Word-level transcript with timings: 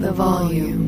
The 0.00 0.12
volume. 0.12 0.80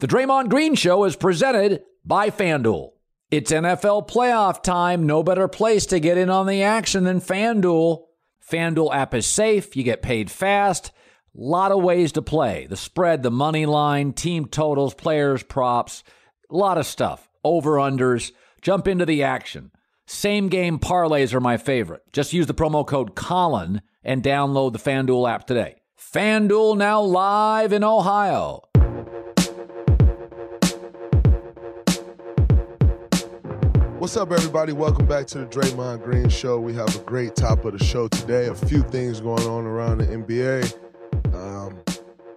The 0.00 0.08
Draymond 0.08 0.48
Green 0.48 0.74
Show 0.74 1.04
is 1.04 1.14
presented 1.14 1.84
by 2.04 2.30
FanDuel. 2.30 2.90
It's 3.30 3.52
NFL 3.52 4.08
playoff 4.08 4.64
time. 4.64 5.06
No 5.06 5.22
better 5.22 5.46
place 5.46 5.86
to 5.86 6.00
get 6.00 6.18
in 6.18 6.30
on 6.30 6.48
the 6.48 6.64
action 6.64 7.04
than 7.04 7.20
FanDuel. 7.20 8.06
FanDuel 8.50 8.92
app 8.92 9.14
is 9.14 9.24
safe. 9.24 9.76
You 9.76 9.84
get 9.84 10.02
paid 10.02 10.32
fast. 10.32 10.90
Lot 11.32 11.70
of 11.70 11.80
ways 11.80 12.10
to 12.12 12.22
play. 12.22 12.66
The 12.66 12.76
spread, 12.76 13.22
the 13.22 13.30
money 13.30 13.64
line, 13.64 14.14
team 14.14 14.46
totals, 14.46 14.94
players, 14.94 15.44
props, 15.44 16.02
a 16.50 16.56
lot 16.56 16.76
of 16.76 16.86
stuff. 16.86 17.30
Over 17.44 17.76
unders. 17.76 18.32
Jump 18.62 18.88
into 18.88 19.06
the 19.06 19.22
action. 19.22 19.70
Same 20.14 20.50
game 20.50 20.78
parlays 20.78 21.32
are 21.32 21.40
my 21.40 21.56
favorite. 21.56 22.02
Just 22.12 22.34
use 22.34 22.46
the 22.46 22.52
promo 22.52 22.86
code 22.86 23.14
Colin 23.14 23.80
and 24.04 24.22
download 24.22 24.74
the 24.74 24.78
FanDuel 24.78 25.28
app 25.28 25.46
today. 25.46 25.76
FanDuel 25.98 26.76
now 26.76 27.00
live 27.00 27.72
in 27.72 27.82
Ohio. 27.82 28.60
What's 33.98 34.18
up, 34.18 34.30
everybody? 34.30 34.74
Welcome 34.74 35.06
back 35.06 35.26
to 35.28 35.38
the 35.38 35.46
Draymond 35.46 36.04
Green 36.04 36.28
Show. 36.28 36.60
We 36.60 36.74
have 36.74 36.94
a 36.94 36.98
great 37.00 37.34
top 37.34 37.64
of 37.64 37.76
the 37.76 37.82
show 37.82 38.06
today. 38.06 38.48
A 38.48 38.54
few 38.54 38.82
things 38.82 39.18
going 39.18 39.46
on 39.46 39.64
around 39.64 39.98
the 39.98 40.06
NBA. 40.08 41.34
Um, 41.34 41.82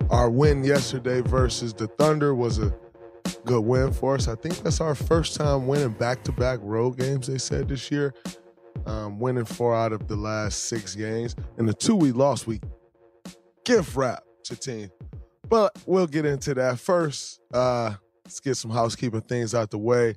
our 0.09 0.29
win 0.29 0.63
yesterday 0.63 1.19
versus 1.19 1.73
the 1.73 1.87
Thunder 1.87 2.33
was 2.33 2.57
a 2.57 2.73
good 3.45 3.61
win 3.61 3.91
for 3.91 4.15
us. 4.15 4.27
I 4.27 4.35
think 4.35 4.57
that's 4.59 4.81
our 4.81 4.95
first 4.95 5.35
time 5.35 5.67
winning 5.67 5.91
back-to-back 5.91 6.59
road 6.61 6.97
games. 6.97 7.27
They 7.27 7.37
said 7.37 7.69
this 7.69 7.91
year, 7.91 8.13
um, 8.85 9.19
winning 9.19 9.45
four 9.45 9.75
out 9.75 9.93
of 9.93 10.07
the 10.07 10.15
last 10.15 10.63
six 10.63 10.95
games, 10.95 11.35
and 11.57 11.67
the 11.67 11.73
two 11.73 11.95
we 11.95 12.11
lost, 12.11 12.47
we 12.47 12.59
gift 13.63 13.95
wrap 13.95 14.23
to 14.43 14.55
team. 14.55 14.89
But 15.47 15.77
we'll 15.85 16.07
get 16.07 16.25
into 16.25 16.53
that 16.55 16.79
first. 16.79 17.39
Uh, 17.53 17.95
let's 18.23 18.39
get 18.39 18.55
some 18.55 18.71
housekeeping 18.71 19.21
things 19.21 19.53
out 19.53 19.71
the 19.71 19.77
way. 19.77 20.15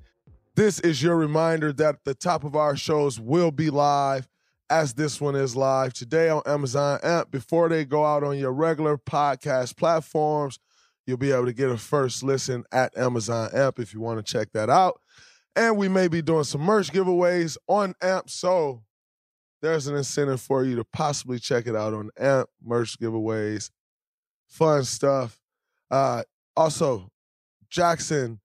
This 0.54 0.80
is 0.80 1.02
your 1.02 1.16
reminder 1.16 1.72
that 1.74 2.04
the 2.04 2.14
top 2.14 2.44
of 2.44 2.56
our 2.56 2.76
shows 2.76 3.20
will 3.20 3.50
be 3.50 3.70
live 3.70 4.26
as 4.70 4.92
this 4.94 5.20
one 5.20 5.36
is 5.36 5.54
live 5.54 5.92
today 5.92 6.28
on 6.28 6.42
Amazon 6.44 6.98
Amp. 7.02 7.30
Before 7.30 7.68
they 7.68 7.84
go 7.84 8.04
out 8.04 8.24
on 8.24 8.38
your 8.38 8.52
regular 8.52 8.98
podcast 8.98 9.76
platforms, 9.76 10.58
you'll 11.08 11.16
be 11.16 11.32
able 11.32 11.46
to 11.46 11.54
get 11.54 11.70
a 11.70 11.78
first 11.78 12.22
listen 12.22 12.62
at 12.70 12.94
Amazon 12.94 13.48
Amp 13.54 13.78
if 13.78 13.94
you 13.94 14.00
want 14.00 14.24
to 14.24 14.32
check 14.32 14.52
that 14.52 14.69
out. 14.69 15.00
And 15.56 15.78
we 15.78 15.88
may 15.88 16.06
be 16.06 16.20
doing 16.20 16.44
some 16.44 16.60
merch 16.60 16.92
giveaways 16.92 17.56
on 17.66 17.94
Amp, 18.02 18.28
so 18.28 18.82
there's 19.62 19.86
an 19.86 19.97
incentive 19.97 20.38
for 20.38 20.64
you 20.64 20.76
to 20.76 20.84
possibly 20.84 21.38
check 21.38 21.66
it 21.66 21.74
out 21.74 21.94
on 21.94 22.10
Amp, 22.18 22.50
merch 22.62 23.00
giveaways, 23.00 23.70
fun 24.48 24.84
stuff. 24.84 25.41
Uh, 25.91 26.24
also, 26.54 27.10
Jackson 27.70 28.38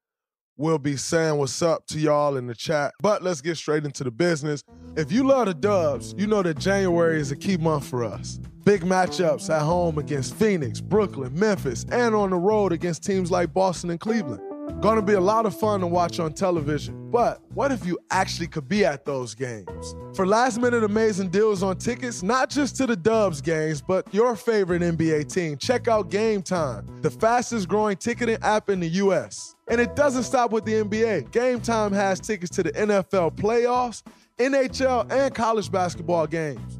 will 0.57 0.77
be 0.77 0.95
saying 0.95 1.37
what's 1.37 1.61
up 1.61 1.85
to 1.87 1.99
y'all 1.99 2.37
in 2.37 2.47
the 2.47 2.55
chat. 2.55 2.93
But 3.01 3.23
let's 3.23 3.41
get 3.41 3.57
straight 3.57 3.85
into 3.85 4.03
the 4.03 4.11
business. 4.11 4.63
If 4.95 5.11
you 5.11 5.23
love 5.23 5.47
the 5.47 5.53
Dubs, 5.53 6.13
you 6.17 6.27
know 6.27 6.43
that 6.43 6.59
January 6.59 7.19
is 7.19 7.31
a 7.31 7.35
key 7.35 7.57
month 7.57 7.85
for 7.85 8.03
us. 8.03 8.39
Big 8.63 8.81
matchups 8.81 9.49
at 9.49 9.61
home 9.61 9.97
against 9.97 10.35
Phoenix, 10.35 10.79
Brooklyn, 10.79 11.37
Memphis, 11.37 11.85
and 11.91 12.15
on 12.15 12.29
the 12.29 12.37
road 12.37 12.71
against 12.71 13.03
teams 13.03 13.29
like 13.29 13.53
Boston 13.53 13.89
and 13.89 13.99
Cleveland. 13.99 14.41
Gonna 14.79 15.01
be 15.01 15.13
a 15.13 15.19
lot 15.19 15.45
of 15.45 15.57
fun 15.57 15.81
to 15.81 15.87
watch 15.87 16.19
on 16.19 16.33
television. 16.33 17.09
But 17.11 17.41
what 17.53 17.71
if 17.71 17.85
you 17.85 17.99
actually 18.11 18.47
could 18.47 18.67
be 18.67 18.85
at 18.85 19.05
those 19.05 19.35
games? 19.35 19.95
For 20.15 20.25
last 20.25 20.59
minute 20.59 20.83
amazing 20.83 21.29
deals 21.29 21.63
on 21.63 21.77
tickets, 21.77 22.23
not 22.23 22.49
just 22.49 22.75
to 22.77 22.87
the 22.87 22.95
Dubs 22.95 23.41
games, 23.41 23.81
but 23.81 24.11
your 24.13 24.35
favorite 24.35 24.81
NBA 24.81 25.31
team, 25.33 25.57
check 25.57 25.87
out 25.87 26.09
Game 26.09 26.41
Time, 26.41 26.85
the 27.01 27.09
fastest 27.09 27.67
growing 27.67 27.97
ticketing 27.97 28.37
app 28.41 28.69
in 28.69 28.79
the 28.79 28.87
US. 28.87 29.55
And 29.69 29.81
it 29.81 29.95
doesn't 29.95 30.23
stop 30.23 30.51
with 30.51 30.65
the 30.65 30.73
NBA. 30.73 31.31
Game 31.31 31.59
Time 31.59 31.91
has 31.91 32.19
tickets 32.19 32.55
to 32.55 32.63
the 32.63 32.71
NFL 32.71 33.35
playoffs, 33.35 34.01
NHL, 34.37 35.11
and 35.11 35.33
college 35.35 35.71
basketball 35.71 36.27
games. 36.27 36.79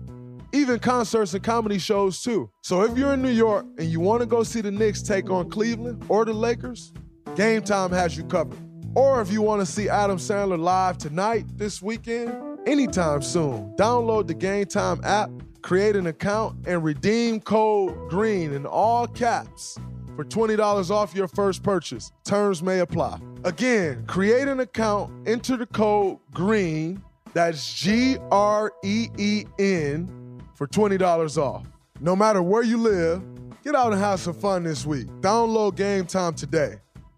Even 0.54 0.80
concerts 0.80 1.34
and 1.34 1.44
comedy 1.44 1.80
shows 1.80 2.22
too. 2.22 2.50
So 2.62 2.84
if 2.84 2.98
you're 2.98 3.14
in 3.14 3.22
New 3.22 3.30
York 3.30 3.66
and 3.78 3.88
you 3.88 4.00
want 4.00 4.22
to 4.22 4.26
go 4.26 4.44
see 4.44 4.62
the 4.62 4.72
Knicks 4.72 5.02
take 5.02 5.30
on 5.30 5.50
Cleveland 5.50 6.06
or 6.10 6.26
the 6.26 6.34
Lakers, 6.34 6.94
Game 7.36 7.64
Time 7.64 7.92
has 7.92 8.16
you 8.16 8.24
covered. 8.26 8.60
Or 8.96 9.20
if 9.22 9.32
you 9.32 9.42
want 9.42 9.60
to 9.60 9.66
see 9.66 9.90
Adam 9.90 10.18
Sandler 10.18 10.60
live 10.60 11.00
tonight, 11.00 11.46
this 11.56 11.82
weekend, 11.82 12.60
anytime 12.68 13.24
soon, 13.24 13.76
download 13.76 14.28
the 14.28 14.36
Game 14.36 14.66
Time 14.66 15.02
app, 15.04 15.32
create 15.64 15.96
an 15.96 16.06
account, 16.06 16.68
and 16.68 16.84
redeem 16.84 17.40
code 17.40 18.08
GREEN 18.10 18.54
in 18.54 18.68
all 18.68 19.08
caps 19.08 19.80
for 20.16 20.24
$20 20.24 20.92
off 20.92 21.16
your 21.16 21.28
first 21.28 21.64
purchase. 21.64 22.12
Terms 22.24 22.62
may 22.62 22.80
apply. 22.80 23.20
Again, 23.46 24.06
create 24.06 24.48
an 24.48 24.60
account, 24.60 25.12
enter 25.28 25.58
the 25.58 25.66
code 25.66 26.20
GREEN, 26.34 27.02
that's 27.34 27.74
G 27.74 28.18
R 28.32 28.72
E 28.84 29.08
E 29.18 29.46
N, 29.58 30.40
for 30.54 30.68
$20 30.68 31.38
off. 31.38 31.66
No 32.00 32.16
matter 32.16 32.44
where 32.44 32.62
you 32.62 32.78
live, 32.78 33.24
get 33.64 33.74
out 33.74 33.92
and 33.92 34.00
have 34.00 34.20
some 34.20 34.36
fun 34.36 34.64
this 34.64 34.86
week. 34.86 35.08
Download 35.22 35.76
Game 35.76 36.06
Time 36.06 36.36
today. 36.36 36.76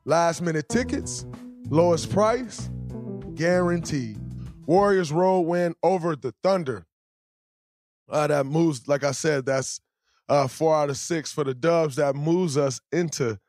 Last 0.07 0.43
minute 0.43 0.69
tickets, 0.69 1.25
lowest 1.67 2.11
price, 2.11 2.69
guaranteed. 3.33 4.19
Warriors 4.67 5.11
road 5.11 5.41
win 5.41 5.73
over 5.81 6.15
the 6.15 6.31
Thunder. 6.43 6.85
Uh, 8.07 8.27
that 8.27 8.45
moves, 8.45 8.87
like 8.87 9.03
I 9.03 9.11
said, 9.11 9.47
that's 9.47 9.79
uh, 10.29 10.47
four 10.47 10.75
out 10.75 10.91
of 10.91 10.97
six 10.97 11.31
for 11.31 11.43
the 11.43 11.55
Dubs. 11.55 11.95
That 11.95 12.15
moves 12.15 12.55
us 12.55 12.79
into 12.91 13.39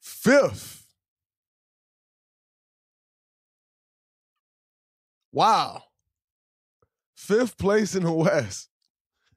fifth. 0.00 0.84
Wow. 5.30 5.84
Fifth 7.14 7.56
place 7.56 7.94
in 7.94 8.02
the 8.02 8.12
West. 8.12 8.68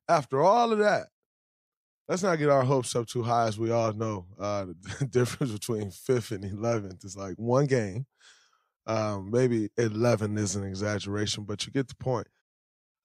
After 0.09 0.41
all 0.41 0.71
of 0.71 0.79
that, 0.79 1.07
let's 2.07 2.23
not 2.23 2.37
get 2.37 2.49
our 2.49 2.63
hopes 2.63 2.95
up 2.95 3.07
too 3.07 3.23
high, 3.23 3.47
as 3.47 3.57
we 3.57 3.71
all 3.71 3.93
know. 3.93 4.25
Uh, 4.39 4.65
the 4.99 5.05
difference 5.05 5.51
between 5.51 5.91
fifth 5.91 6.31
and 6.31 6.43
eleventh 6.43 7.03
is 7.03 7.17
like 7.17 7.35
one 7.37 7.65
game. 7.65 8.05
Um, 8.87 9.31
maybe 9.31 9.69
eleven 9.77 10.37
is 10.37 10.55
an 10.55 10.63
exaggeration, 10.63 11.43
but 11.43 11.65
you 11.65 11.71
get 11.71 11.87
the 11.87 11.95
point. 11.95 12.27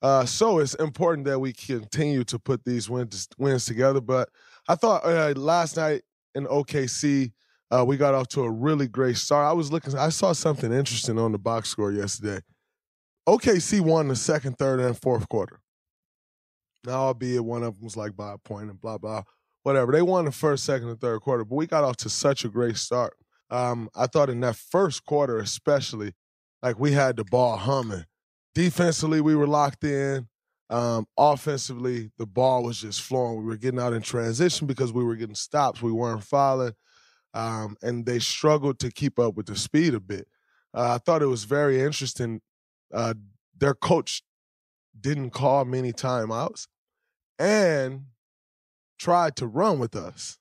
Uh, 0.02 0.25
so 0.25 0.58
it's 0.58 0.75
important 0.75 1.26
that 1.26 1.38
we 1.38 1.52
continue 1.52 2.25
to 2.25 2.38
put 2.38 2.64
these 2.64 2.88
wins 2.88 3.29
wins 3.38 3.67
together. 3.67 4.00
But 4.00 4.29
I 4.69 4.75
thought 4.75 5.05
uh, 5.05 5.32
last 5.37 5.76
night 5.76 6.03
in 6.35 6.46
OKC, 6.46 7.32
uh, 7.70 7.85
we 7.87 7.96
got 7.96 8.14
off 8.14 8.29
to 8.29 8.43
a 8.43 8.50
really 8.50 8.88
great 8.88 9.17
start. 9.17 9.46
I 9.46 9.53
was 9.53 9.70
looking, 9.70 9.96
I 9.96 10.08
saw 10.08 10.32
something 10.32 10.73
interesting 10.73 11.19
on 11.19 11.32
the 11.32 11.38
box 11.38 11.69
score 11.69 11.93
yesterday. 11.93 12.41
OKC 13.29 13.81
won 13.81 14.08
the 14.08 14.17
second, 14.17 14.56
third, 14.58 14.81
and 14.81 15.00
fourth 15.00 15.29
quarter. 15.29 15.61
Now, 16.85 17.00
albeit 17.00 17.44
one 17.44 17.62
of 17.62 17.75
them 17.75 17.85
was 17.85 17.97
like 17.97 18.17
by 18.17 18.32
a 18.32 18.38
point 18.38 18.71
and 18.71 18.81
blah 18.81 18.99
blah, 18.99 19.23
whatever. 19.62 19.93
They 19.93 20.03
won 20.03 20.25
the 20.25 20.32
first, 20.32 20.65
second, 20.65 20.88
and 20.88 21.00
third 21.00 21.21
quarter, 21.21 21.44
but 21.44 21.56
we 21.56 21.67
got 21.67 21.85
off 21.85 21.97
to 21.99 22.11
such 22.11 22.44
a 22.44 22.49
great 22.49 22.77
start. 22.77 23.15
Um, 23.50 23.91
I 23.94 24.06
thought 24.06 24.31
in 24.31 24.41
that 24.41 24.56
first 24.56 25.05
quarter, 25.05 25.38
especially, 25.38 26.12
like 26.62 26.79
we 26.79 26.93
had 26.93 27.17
the 27.17 27.25
ball 27.25 27.56
humming. 27.56 28.05
Defensively, 28.55 29.21
we 29.21 29.35
were 29.35 29.47
locked 29.47 29.85
in. 29.85 30.29
Um, 30.71 31.06
offensively, 31.19 32.12
the 32.17 32.27
ball 32.27 32.62
was 32.62 32.81
just 32.81 33.03
flowing. 33.03 33.38
We 33.38 33.44
were 33.44 33.56
getting 33.56 33.81
out 33.81 33.93
in 33.93 34.03
transition 34.03 34.69
because 34.69 34.93
we 34.93 35.05
were 35.05 35.17
getting 35.17 35.35
stops. 35.35 35.82
We 35.82 35.93
weren't 35.93 36.23
fouling. 36.23 36.75
Um, 37.35 37.77
and 37.82 38.06
they 38.06 38.19
struggled 38.21 38.79
to 38.81 38.91
keep 38.91 39.19
up 39.19 39.37
with 39.37 39.47
the 39.47 39.56
speed 39.56 39.94
a 39.94 40.00
bit. 40.00 40.29
Uh, 40.73 40.94
I 40.94 40.99
thought 40.99 41.23
it 41.23 41.27
was 41.27 41.44
very 41.44 41.81
interesting. 41.81 42.41
Uh, 42.93 43.15
their 43.56 43.75
coach 43.75 44.23
didn't 44.98 45.31
call 45.31 45.64
many 45.64 45.92
timeouts 45.92 46.66
and 47.38 48.06
tried 48.98 49.37
to 49.37 49.46
run 49.46 49.78
with 49.78 49.96
us. 49.96 50.38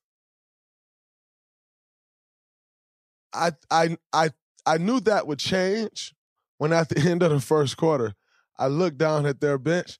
I 3.33 3.51
I 3.69 3.97
I 4.11 4.29
I 4.65 4.77
knew 4.77 4.99
that 5.01 5.27
would 5.27 5.39
change 5.39 6.13
when 6.57 6.73
at 6.73 6.89
the 6.89 6.99
end 7.09 7.23
of 7.23 7.31
the 7.31 7.39
first 7.39 7.77
quarter, 7.77 8.13
I 8.57 8.67
looked 8.67 8.97
down 8.97 9.25
at 9.25 9.41
their 9.41 9.57
bench. 9.57 9.97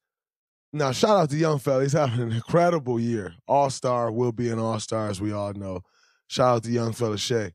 Now, 0.72 0.92
shout 0.92 1.18
out 1.18 1.30
to 1.32 1.38
young 1.38 1.58
fella. 1.58 1.82
He's 1.82 1.94
having 1.94 2.20
an 2.20 2.32
incredible 2.32 3.00
year. 3.00 3.34
All 3.48 3.72
star 3.72 4.12
will 4.12 4.32
be 4.32 4.50
an 4.50 4.60
all 4.60 4.80
star, 4.80 5.10
as 5.10 5.20
we 5.20 5.32
all 5.32 5.54
know. 5.54 5.82
Shout 6.28 6.58
out 6.58 6.64
to 6.66 6.72
young 6.72 6.94
fella 6.94 7.18
Shai. 7.18 7.54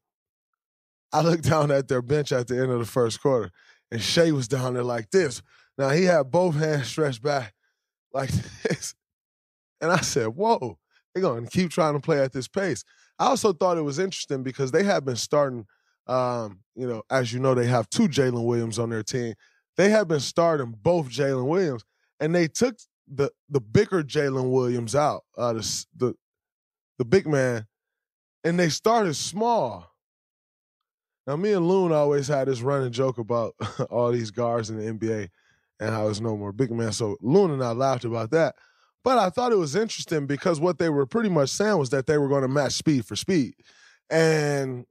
I 1.13 1.21
looked 1.21 1.45
down 1.49 1.71
at 1.71 1.87
their 1.87 2.03
bench 2.03 2.33
at 2.33 2.49
the 2.49 2.61
end 2.61 2.73
of 2.73 2.81
the 2.81 2.87
first 2.87 3.21
quarter, 3.21 3.53
and 3.93 4.03
Shai 4.03 4.33
was 4.33 4.49
down 4.49 4.75
there 4.75 4.83
like 4.83 5.11
this. 5.11 5.43
Now 5.77 5.91
he 5.91 6.05
had 6.05 6.31
both 6.31 6.55
hands 6.55 6.89
stretched 6.89 7.23
back 7.23 7.55
like 8.13 8.31
this. 8.63 8.95
And 9.81 9.91
I 9.91 10.01
said, 10.01 10.29
Whoa, 10.29 10.79
they're 11.15 11.23
going 11.23 11.45
to 11.45 11.51
keep 11.51 11.71
trying 11.71 11.95
to 11.95 12.01
play 12.01 12.21
at 12.21 12.33
this 12.33 12.49
pace. 12.49 12.85
I 13.19 13.27
also 13.27 13.53
thought 13.53 13.79
it 13.79 13.83
was 13.83 13.99
interesting 13.99 14.43
because 14.43 14.73
they 14.73 14.83
have 14.85 15.05
been 15.05 15.17
starting 15.17 15.67
um, 16.07 16.61
you 16.75 16.87
know, 16.87 17.03
as 17.11 17.33
you 17.33 17.41
know, 17.41 17.55
they 17.55 17.67
have 17.67 17.89
two 17.89 18.09
Jalen 18.09 18.45
Williams 18.45 18.79
on 18.79 18.91
their 18.91 19.03
team. 19.03 19.35
They 19.77 19.91
have 19.91 20.09
been 20.09 20.21
starting 20.21 20.75
both 20.83 21.09
Jalen 21.09 21.47
Williams, 21.47 21.85
and 22.21 22.35
they 22.35 22.49
took 22.49 22.77
the 23.09 23.31
the 23.49 23.61
bigger 23.61 24.03
Jalen 24.03 24.51
Williams 24.51 24.95
out, 24.95 25.23
uh, 25.37 25.55
the, 25.55 25.87
the 25.97 26.15
the 26.99 27.05
big 27.05 27.27
man, 27.27 27.67
and 28.45 28.59
they 28.59 28.69
started 28.69 29.15
small. 29.15 29.91
Now, 31.27 31.37
me 31.37 31.55
and 31.55 31.67
Loon 31.67 31.91
always 31.91 32.29
had 32.29 32.49
this 32.49 32.61
running 32.61 32.93
joke 32.93 33.17
about 33.17 33.55
all 33.91 34.13
these 34.13 34.31
guards 34.31 34.69
in 34.69 34.77
the 34.77 34.93
NBA 34.93 35.31
and 35.81 35.91
how 35.91 36.09
it's 36.09 36.21
no 36.21 36.37
more 36.37 36.53
big 36.53 36.71
man. 36.71 36.93
So 36.93 37.17
Loon 37.21 37.51
and 37.51 37.63
I 37.63 37.73
laughed 37.73 38.05
about 38.05 38.31
that. 38.31 38.55
But 39.03 39.19
I 39.19 39.29
thought 39.29 39.53
it 39.53 39.59
was 39.59 39.77
interesting 39.77 40.27
because 40.27 40.61
what 40.61 40.79
they 40.79 40.89
were 40.89 41.05
pretty 41.05 41.29
much 41.29 41.51
saying 41.51 41.77
was 41.77 41.91
that 41.91 42.07
they 42.07 42.17
were 42.17 42.29
going 42.29 42.43
to 42.43 42.49
match 42.49 42.73
speed 42.73 43.05
for 43.05 43.17
speed. 43.17 43.55
And 44.09 44.87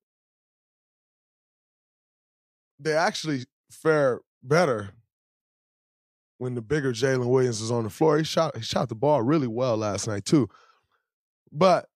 they 2.80 2.94
actually 2.94 3.46
fare 3.72 4.22
better 4.44 4.92
when 6.38 6.56
the 6.56 6.62
bigger 6.62 6.92
Jalen 6.92 7.28
Williams 7.28 7.62
is 7.62 7.72
on 7.72 7.86
the 7.86 7.90
floor. 7.90 8.18
He 8.18 8.24
shot 8.24 8.56
he 8.56 8.62
shot 8.62 8.90
the 8.90 8.96
ball 8.96 9.22
really 9.22 9.48
well 9.48 9.78
last 9.78 10.08
night 10.08 10.26
too. 10.26 10.48
But 11.52 11.88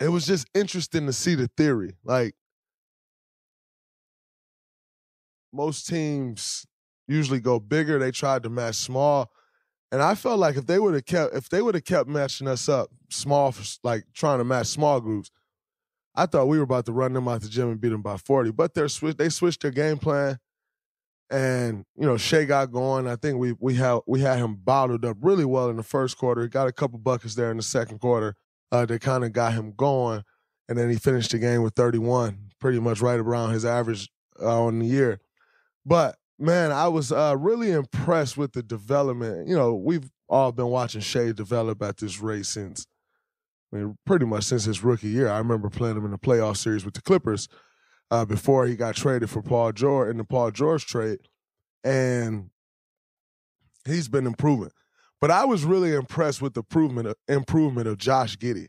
it 0.00 0.08
was 0.08 0.26
just 0.26 0.46
interesting 0.54 1.06
to 1.06 1.12
see 1.12 1.34
the 1.34 1.48
theory. 1.56 1.96
Like 2.04 2.34
most 5.52 5.86
teams 5.86 6.66
usually 7.08 7.40
go 7.40 7.58
bigger, 7.58 7.98
they 7.98 8.10
tried 8.10 8.42
to 8.44 8.50
match 8.50 8.76
small. 8.76 9.30
And 9.90 10.02
I 10.02 10.14
felt 10.14 10.38
like 10.38 10.56
if 10.56 10.66
they 10.66 10.78
would 10.78 10.94
have 10.94 11.06
kept 11.06 11.34
if 11.34 11.48
they 11.48 11.62
would 11.62 11.74
have 11.74 11.84
kept 11.84 12.08
matching 12.08 12.46
us 12.46 12.68
up 12.68 12.90
small 13.10 13.54
like 13.82 14.04
trying 14.14 14.38
to 14.38 14.44
match 14.44 14.66
small 14.66 15.00
groups, 15.00 15.30
I 16.14 16.26
thought 16.26 16.48
we 16.48 16.58
were 16.58 16.64
about 16.64 16.84
to 16.86 16.92
run 16.92 17.12
them 17.12 17.28
out 17.28 17.40
the 17.40 17.48
gym 17.48 17.70
and 17.70 17.80
beat 17.80 17.90
them 17.90 18.02
by 18.02 18.16
40, 18.16 18.50
but 18.50 18.74
they're 18.74 18.88
sw- 18.88 19.16
they 19.16 19.28
switched 19.28 19.62
their 19.62 19.70
game 19.70 19.98
plan. 19.98 20.38
And, 21.30 21.84
you 21.94 22.06
know, 22.06 22.16
Shai 22.16 22.44
got 22.44 22.72
going. 22.72 23.06
I 23.06 23.16
think 23.16 23.38
we 23.38 23.54
we 23.60 23.74
had 23.74 24.00
we 24.06 24.20
had 24.20 24.38
him 24.38 24.56
bottled 24.56 25.04
up 25.04 25.16
really 25.20 25.44
well 25.44 25.70
in 25.70 25.76
the 25.76 25.82
first 25.82 26.18
quarter. 26.18 26.42
He 26.42 26.48
got 26.48 26.68
a 26.68 26.72
couple 26.72 26.98
buckets 26.98 27.34
there 27.34 27.50
in 27.50 27.56
the 27.56 27.62
second 27.62 28.00
quarter. 28.00 28.34
Uh, 28.72 28.84
that 28.84 29.00
kind 29.00 29.24
of 29.24 29.32
got 29.32 29.54
him 29.54 29.72
going. 29.76 30.22
And 30.68 30.76
then 30.76 30.90
he 30.90 30.96
finished 30.96 31.30
the 31.30 31.38
game 31.38 31.62
with 31.62 31.74
31, 31.74 32.50
pretty 32.60 32.78
much 32.78 33.00
right 33.00 33.18
around 33.18 33.52
his 33.52 33.64
average 33.64 34.10
uh, 34.42 34.64
on 34.64 34.80
the 34.80 34.86
year. 34.86 35.20
But 35.86 36.16
man, 36.38 36.72
I 36.72 36.88
was 36.88 37.12
uh, 37.12 37.36
really 37.38 37.70
impressed 37.70 38.36
with 38.36 38.52
the 38.52 38.62
development. 38.62 39.48
You 39.48 39.56
know, 39.56 39.74
we've 39.74 40.10
all 40.28 40.52
been 40.52 40.68
watching 40.68 41.00
Shai 41.00 41.32
develop 41.32 41.82
at 41.82 41.98
this 41.98 42.20
rate 42.20 42.46
since 42.46 42.86
I 43.72 43.76
mean, 43.76 43.98
pretty 44.06 44.24
much 44.24 44.44
since 44.44 44.64
his 44.64 44.82
rookie 44.82 45.08
year. 45.08 45.28
I 45.28 45.38
remember 45.38 45.68
playing 45.68 45.96
him 45.96 46.04
in 46.04 46.10
the 46.10 46.18
playoff 46.18 46.56
series 46.56 46.84
with 46.84 46.94
the 46.94 47.02
Clippers 47.02 47.48
uh, 48.10 48.24
before 48.24 48.66
he 48.66 48.76
got 48.76 48.96
traded 48.96 49.30
for 49.30 49.42
Paul 49.42 49.72
George 49.72 50.10
in 50.10 50.16
the 50.16 50.24
Paul 50.24 50.50
George 50.50 50.86
trade, 50.86 51.18
and 51.84 52.50
he's 53.84 54.08
been 54.08 54.26
improving. 54.26 54.70
But 55.20 55.30
I 55.30 55.44
was 55.44 55.64
really 55.64 55.92
impressed 55.92 56.40
with 56.40 56.54
the 56.54 56.60
improvement 56.60 57.08
of, 57.08 57.16
improvement 57.26 57.88
of 57.88 57.98
Josh 57.98 58.36
Giddey. 58.36 58.68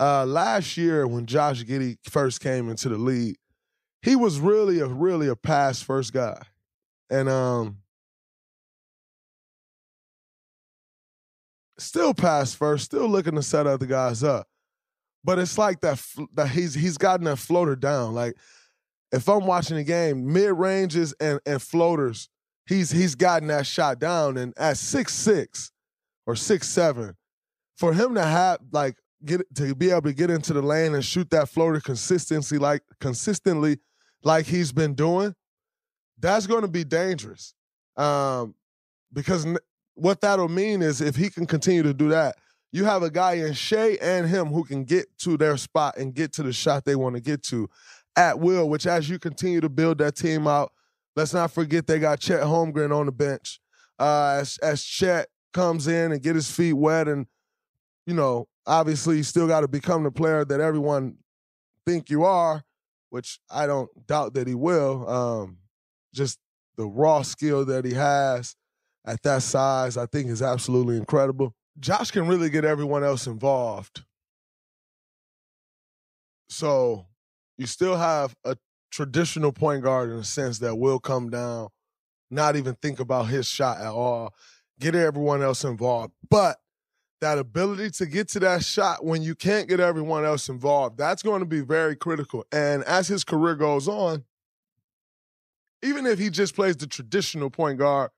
Uh, 0.00 0.24
last 0.24 0.76
year, 0.76 1.06
when 1.06 1.26
Josh 1.26 1.62
Giddey 1.62 1.98
first 2.08 2.40
came 2.40 2.68
into 2.68 2.88
the 2.88 2.98
league, 2.98 3.36
he 4.00 4.16
was 4.16 4.40
really 4.40 4.80
a 4.80 4.86
really 4.86 5.28
a 5.28 5.36
pass 5.36 5.80
first 5.80 6.12
guy, 6.12 6.40
and 7.12 7.28
um, 7.28 7.76
still 11.78 12.14
pass 12.14 12.54
first, 12.54 12.86
still 12.86 13.06
looking 13.06 13.34
to 13.34 13.42
set 13.42 13.66
other 13.66 13.86
guys 13.86 14.24
up. 14.24 14.48
But 15.22 15.38
it's 15.38 15.58
like 15.58 15.80
that 15.82 16.04
that 16.34 16.48
he's 16.48 16.74
he's 16.74 16.98
gotten 16.98 17.26
that 17.26 17.36
floater 17.36 17.76
down. 17.76 18.14
Like 18.14 18.34
if 19.12 19.28
I'm 19.28 19.46
watching 19.46 19.76
the 19.76 19.84
game, 19.84 20.32
mid 20.32 20.52
ranges 20.52 21.14
and 21.20 21.38
and 21.46 21.60
floaters, 21.62 22.28
he's 22.66 22.90
he's 22.90 23.14
gotten 23.14 23.48
that 23.48 23.66
shot 23.66 24.00
down. 24.00 24.36
And 24.38 24.54
at 24.56 24.78
six 24.78 25.12
six 25.12 25.70
or 26.26 26.34
six 26.34 26.68
seven, 26.68 27.14
for 27.76 27.92
him 27.92 28.14
to 28.14 28.24
have 28.24 28.58
like 28.72 28.96
get 29.24 29.42
to 29.56 29.74
be 29.74 29.90
able 29.90 30.02
to 30.02 30.14
get 30.14 30.30
into 30.30 30.54
the 30.54 30.62
lane 30.62 30.94
and 30.94 31.04
shoot 31.04 31.30
that 31.30 31.50
floater 31.50 31.78
consistency 31.78 32.58
like 32.58 32.82
consistently 33.00 33.78
like 34.24 34.46
he's 34.46 34.72
been 34.72 34.94
doing, 34.94 35.34
that's 36.22 36.46
going 36.46 36.62
to 36.62 36.68
be 36.68 36.84
dangerous. 36.84 37.54
Um, 37.96 38.54
because 39.12 39.46
what 39.94 40.22
that'll 40.22 40.48
mean 40.48 40.80
is 40.80 41.00
if 41.02 41.16
he 41.16 41.28
can 41.28 41.44
continue 41.44 41.82
to 41.82 41.92
do 41.92 42.08
that, 42.08 42.36
you 42.70 42.86
have 42.86 43.02
a 43.02 43.10
guy 43.10 43.34
in 43.34 43.52
Shai 43.52 43.98
and 44.00 44.26
him 44.26 44.46
who 44.46 44.64
can 44.64 44.84
get 44.84 45.06
to 45.18 45.36
their 45.36 45.58
spot 45.58 45.98
and 45.98 46.14
get 46.14 46.32
to 46.34 46.42
the 46.42 46.52
shot 46.52 46.86
they 46.86 46.96
want 46.96 47.16
to 47.16 47.20
get 47.20 47.42
to 47.44 47.68
at 48.16 48.38
will, 48.38 48.68
which 48.70 48.86
as 48.86 49.10
you 49.10 49.18
continue 49.18 49.60
to 49.60 49.68
build 49.68 49.98
that 49.98 50.16
team 50.16 50.46
out, 50.46 50.72
let's 51.14 51.34
not 51.34 51.50
forget 51.50 51.86
they 51.86 51.98
got 51.98 52.20
Chet 52.20 52.40
Holmgren 52.40 52.96
on 52.96 53.06
the 53.06 53.12
bench. 53.12 53.60
Uh, 53.98 54.38
as, 54.40 54.56
as 54.58 54.82
Chet 54.82 55.28
comes 55.52 55.86
in 55.86 56.12
and 56.12 56.22
get 56.22 56.34
his 56.34 56.50
feet 56.50 56.72
wet 56.72 57.08
and, 57.08 57.26
you 58.06 58.14
know, 58.14 58.48
obviously 58.66 59.22
still 59.22 59.46
got 59.46 59.60
to 59.60 59.68
become 59.68 60.04
the 60.04 60.10
player 60.10 60.44
that 60.44 60.60
everyone 60.60 61.16
think 61.86 62.08
you 62.08 62.24
are, 62.24 62.62
which 63.10 63.38
I 63.50 63.66
don't 63.66 63.90
doubt 64.06 64.34
that 64.34 64.46
he 64.46 64.54
will. 64.54 65.08
Um, 65.08 65.58
just 66.14 66.38
the 66.76 66.86
raw 66.86 67.22
skill 67.22 67.64
that 67.66 67.84
he 67.84 67.94
has 67.94 68.56
at 69.04 69.22
that 69.22 69.42
size, 69.42 69.96
I 69.96 70.06
think 70.06 70.28
is 70.28 70.42
absolutely 70.42 70.96
incredible. 70.96 71.54
Josh 71.80 72.10
can 72.10 72.26
really 72.26 72.50
get 72.50 72.64
everyone 72.64 73.02
else 73.02 73.26
involved. 73.26 74.04
So 76.48 77.06
you 77.56 77.66
still 77.66 77.96
have 77.96 78.34
a 78.44 78.56
traditional 78.90 79.52
point 79.52 79.82
guard 79.82 80.10
in 80.10 80.16
a 80.16 80.24
sense 80.24 80.58
that 80.58 80.76
will 80.76 80.98
come 80.98 81.30
down, 81.30 81.68
not 82.30 82.56
even 82.56 82.74
think 82.82 83.00
about 83.00 83.28
his 83.28 83.46
shot 83.46 83.80
at 83.80 83.86
all, 83.86 84.34
get 84.78 84.94
everyone 84.94 85.42
else 85.42 85.64
involved. 85.64 86.12
But 86.28 86.58
that 87.22 87.38
ability 87.38 87.90
to 87.90 88.06
get 88.06 88.28
to 88.28 88.40
that 88.40 88.64
shot 88.64 89.04
when 89.04 89.22
you 89.22 89.34
can't 89.34 89.68
get 89.68 89.80
everyone 89.80 90.24
else 90.24 90.48
involved, 90.48 90.98
that's 90.98 91.22
going 91.22 91.40
to 91.40 91.46
be 91.46 91.60
very 91.60 91.96
critical. 91.96 92.44
And 92.52 92.84
as 92.84 93.08
his 93.08 93.24
career 93.24 93.54
goes 93.54 93.88
on, 93.88 94.24
even 95.82 96.06
if 96.06 96.18
he 96.18 96.30
just 96.30 96.54
plays 96.54 96.76
the 96.76 96.86
traditional 96.86 97.50
point 97.50 97.78
guard 97.78 98.10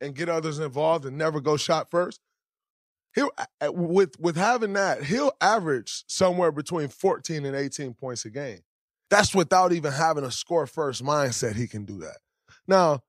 and 0.00 0.14
get 0.14 0.28
others 0.28 0.58
involved 0.58 1.04
and 1.04 1.16
never 1.16 1.40
go 1.40 1.56
shot 1.56 1.90
first, 1.90 2.20
he'll 3.14 3.30
with 3.70 4.18
with 4.20 4.36
having 4.36 4.72
that, 4.74 5.04
he'll 5.04 5.32
average 5.40 6.04
somewhere 6.06 6.52
between 6.52 6.88
14 6.88 7.44
and 7.44 7.56
18 7.56 7.94
points 7.94 8.24
a 8.24 8.30
game. 8.30 8.60
That's 9.10 9.34
without 9.34 9.72
even 9.72 9.92
having 9.92 10.24
a 10.24 10.30
score 10.30 10.66
first 10.66 11.02
mindset. 11.02 11.56
He 11.56 11.66
can 11.66 11.84
do 11.84 11.98
that. 11.98 12.18
Now, 12.66 13.02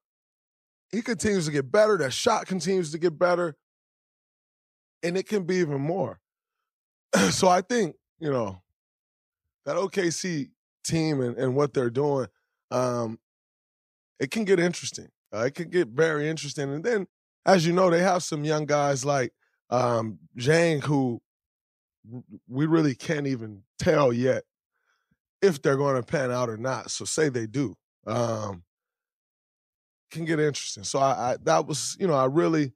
he 0.91 1.01
continues 1.01 1.45
to 1.45 1.51
get 1.51 1.71
better. 1.71 1.97
That 1.97 2.13
shot 2.13 2.47
continues 2.47 2.91
to 2.93 2.97
get 2.97 3.19
better. 3.19 3.55
And 5.03 5.17
it 5.17 5.27
can 5.27 5.43
be 5.43 5.57
even 5.57 5.81
more. 5.81 6.19
so 7.31 7.47
I 7.47 7.61
think, 7.61 7.95
you 8.19 8.31
know, 8.31 8.61
that 9.65 9.75
OKC 9.75 10.49
team 10.83 11.21
and, 11.21 11.37
and 11.37 11.55
what 11.55 11.73
they're 11.73 11.89
doing, 11.89 12.27
um, 12.71 13.19
it 14.19 14.31
can 14.31 14.43
get 14.45 14.59
interesting. 14.59 15.07
Uh, 15.33 15.45
it 15.45 15.55
can 15.55 15.69
get 15.69 15.89
very 15.89 16.27
interesting. 16.27 16.73
And 16.73 16.83
then, 16.83 17.07
as 17.45 17.65
you 17.65 17.73
know, 17.73 17.89
they 17.89 18.01
have 18.01 18.23
some 18.23 18.43
young 18.43 18.65
guys 18.65 19.05
like 19.05 19.31
um, 19.69 20.19
Dieng 20.37 20.83
who 20.83 21.21
we 22.47 22.65
really 22.65 22.95
can't 22.95 23.27
even 23.27 23.63
tell 23.77 24.11
yet 24.11 24.43
if 25.41 25.61
they're 25.61 25.77
going 25.77 25.95
to 25.95 26.03
pan 26.03 26.31
out 26.31 26.49
or 26.49 26.57
not. 26.57 26.91
So 26.91 27.05
say 27.05 27.29
they 27.29 27.45
do. 27.45 27.75
Um, 28.07 28.63
can 30.11 30.25
get 30.25 30.39
interesting. 30.39 30.83
So 30.83 30.99
I, 30.99 31.31
I, 31.31 31.37
that 31.43 31.67
was, 31.67 31.95
you 31.99 32.07
know, 32.07 32.15
I 32.15 32.25
really 32.25 32.73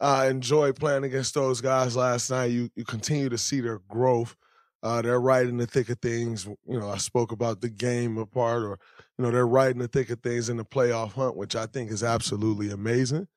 uh, 0.00 0.26
enjoyed 0.28 0.76
playing 0.76 1.04
against 1.04 1.34
those 1.34 1.60
guys 1.60 1.96
last 1.96 2.30
night. 2.30 2.46
You 2.46 2.68
you 2.76 2.84
continue 2.84 3.28
to 3.28 3.38
see 3.38 3.60
their 3.60 3.80
growth. 3.88 4.36
Uh, 4.82 5.02
they're 5.02 5.20
right 5.20 5.46
in 5.46 5.56
the 5.56 5.66
thick 5.66 5.88
of 5.88 5.98
things. 6.00 6.44
You 6.44 6.78
know, 6.78 6.90
I 6.90 6.98
spoke 6.98 7.32
about 7.32 7.60
the 7.60 7.70
game 7.70 8.18
apart, 8.18 8.62
or 8.62 8.78
you 9.18 9.24
know, 9.24 9.30
they're 9.30 9.46
right 9.46 9.70
in 9.70 9.78
the 9.78 9.88
thick 9.88 10.10
of 10.10 10.20
things 10.20 10.48
in 10.48 10.56
the 10.56 10.64
playoff 10.64 11.12
hunt, 11.12 11.36
which 11.36 11.56
I 11.56 11.66
think 11.66 11.90
is 11.90 12.02
absolutely 12.02 12.70
amazing. 12.70 13.28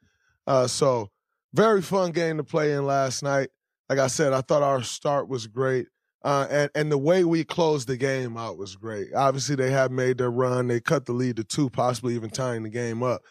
Uh, 0.46 0.68
so 0.68 1.10
very 1.54 1.82
fun 1.82 2.12
game 2.12 2.38
to 2.38 2.44
play 2.44 2.74
in 2.74 2.86
last 2.86 3.24
night. 3.24 3.50
Like 3.88 4.00
I 4.00 4.08
said, 4.08 4.34
I 4.34 4.42
thought 4.42 4.62
our 4.62 4.84
start 4.84 5.30
was 5.30 5.48
great. 5.48 5.88
Uh, 6.22 6.46
and 6.50 6.70
and 6.76 6.92
the 6.92 6.98
way 6.98 7.24
we 7.24 7.46
closed 7.46 7.88
the 7.88 7.96
game 7.96 8.36
out 8.36 8.58
was 8.58 8.76
great. 8.76 9.14
Obviously, 9.16 9.56
they 9.56 9.72
have 9.72 9.90
made 9.90 10.18
their 10.18 10.30
run. 10.30 10.68
They 10.68 10.82
cut 10.82 11.06
the 11.06 11.14
lead 11.14 11.38
to 11.38 11.46
two, 11.46 11.70
possibly 11.70 12.14
even 12.16 12.30
tying 12.30 12.64
the 12.64 12.70
game 12.70 13.02
up. 13.02 13.22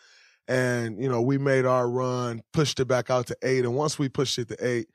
And 0.48 1.00
you 1.00 1.08
know, 1.08 1.20
we 1.20 1.36
made 1.36 1.66
our 1.66 1.88
run, 1.88 2.40
pushed 2.54 2.80
it 2.80 2.86
back 2.86 3.10
out 3.10 3.26
to 3.26 3.36
eight. 3.42 3.64
And 3.64 3.76
once 3.76 3.98
we 3.98 4.08
pushed 4.08 4.38
it 4.38 4.48
to 4.48 4.66
eight, 4.66 4.88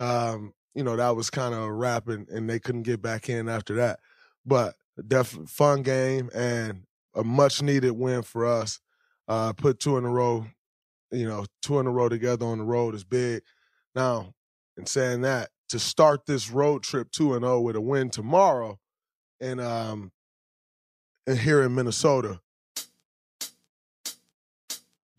um, 0.00 0.54
you 0.74 0.82
know, 0.82 0.96
that 0.96 1.14
was 1.16 1.28
kind 1.28 1.54
of 1.54 1.60
a 1.60 1.72
wrap, 1.72 2.08
and, 2.08 2.26
and 2.30 2.48
they 2.48 2.58
couldn't 2.58 2.82
get 2.82 3.02
back 3.02 3.28
in 3.28 3.46
after 3.46 3.74
that. 3.76 4.00
But 4.46 4.74
definitely 5.06 5.48
fun 5.48 5.82
game 5.82 6.30
and 6.34 6.84
a 7.14 7.24
much 7.24 7.62
needed 7.62 7.92
win 7.92 8.22
for 8.22 8.46
us. 8.46 8.80
Uh, 9.26 9.52
put 9.52 9.80
two 9.80 9.96
in 9.96 10.04
a 10.04 10.08
row, 10.08 10.46
you 11.10 11.26
know, 11.26 11.46
two 11.62 11.78
in 11.78 11.86
a 11.86 11.90
row 11.90 12.08
together 12.08 12.46
on 12.46 12.58
the 12.58 12.64
road 12.64 12.94
is 12.94 13.04
big. 13.04 13.42
Now, 13.94 14.34
in 14.76 14.86
saying 14.86 15.22
that, 15.22 15.50
to 15.68 15.78
start 15.78 16.26
this 16.26 16.50
road 16.50 16.82
trip 16.82 17.10
2 17.10 17.34
and 17.34 17.44
0 17.44 17.60
with 17.60 17.76
a 17.76 17.80
win 17.80 18.10
tomorrow 18.10 18.78
and 19.40 19.60
um 19.60 20.12
and 21.26 21.38
here 21.38 21.62
in 21.62 21.74
Minnesota. 21.74 22.40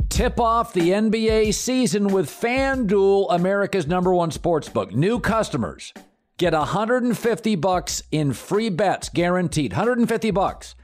Tip 0.10 0.40
off 0.40 0.72
the 0.72 0.92
NBA 0.92 1.54
season 1.54 2.08
with 2.08 2.30
FanDuel, 2.30 3.28
America's 3.32 3.86
number 3.86 4.14
one 4.14 4.32
sports 4.32 4.70
book. 4.70 4.94
New 4.94 5.20
customers 5.20 5.94
get 6.38 6.54
150 6.54 7.56
bucks 7.56 8.02
in 8.12 8.32
free 8.32 8.70
bets 8.70 9.10
guaranteed. 9.10 9.74
150 9.74 10.32
bucks 10.32 10.76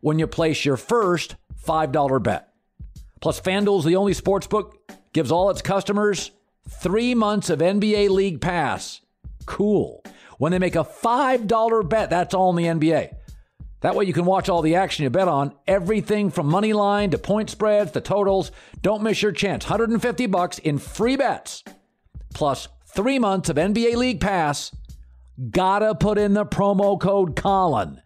when 0.00 0.18
you 0.18 0.26
place 0.26 0.64
your 0.64 0.76
first 0.76 1.36
$5 1.66 2.22
bet. 2.22 2.48
Plus 3.20 3.40
FanDuel's 3.40 3.84
the 3.84 3.96
only 3.96 4.14
sportsbook 4.14 4.74
gives 5.12 5.30
all 5.30 5.50
its 5.50 5.62
customers 5.62 6.30
Three 6.68 7.14
months 7.14 7.48
of 7.48 7.60
NBA 7.60 8.10
League 8.10 8.40
Pass. 8.40 9.00
Cool. 9.46 10.02
When 10.38 10.50
they 10.50 10.58
make 10.58 10.74
a 10.74 10.84
$5 10.84 11.88
bet, 11.88 12.10
that's 12.10 12.34
all 12.34 12.50
in 12.50 12.56
the 12.56 12.88
NBA. 12.88 13.14
That 13.82 13.94
way 13.94 14.04
you 14.04 14.12
can 14.12 14.24
watch 14.24 14.48
all 14.48 14.62
the 14.62 14.74
action 14.74 15.04
you 15.04 15.10
bet 15.10 15.28
on, 15.28 15.54
everything 15.68 16.30
from 16.30 16.48
money 16.48 16.72
line 16.72 17.10
to 17.10 17.18
point 17.18 17.50
spreads 17.50 17.92
to 17.92 18.00
totals. 18.00 18.50
Don't 18.82 19.02
miss 19.02 19.22
your 19.22 19.30
chance. 19.30 19.64
150 19.64 20.26
bucks 20.26 20.58
in 20.58 20.78
free 20.78 21.16
bets. 21.16 21.62
Plus 22.34 22.66
3 22.94 23.20
months 23.20 23.48
of 23.48 23.56
NBA 23.56 23.94
League 23.94 24.20
Pass. 24.20 24.74
Gotta 25.50 25.94
put 25.94 26.18
in 26.18 26.34
the 26.34 26.46
promo 26.46 26.98
code 26.98 27.36
Colin. 27.36 28.02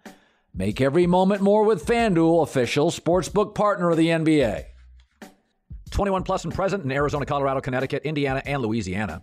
Make 0.53 0.81
every 0.81 1.07
moment 1.07 1.43
more 1.43 1.65
with 1.65 1.87
FanDuel, 1.87 2.43
official 2.43 2.91
sportsbook 2.91 3.55
partner 3.55 3.91
of 3.91 3.97
the 3.97 4.09
NBA. 4.09 4.65
21 5.91 6.23
plus 6.23 6.45
and 6.45 6.55
present 6.55 6.85
in 6.85 6.93
Arizona, 6.93 7.27
Colorado, 7.27 7.61
Connecticut, 7.61 8.03
Indiana, 8.05 8.43
and 8.45 8.63
Louisiana 8.63 9.23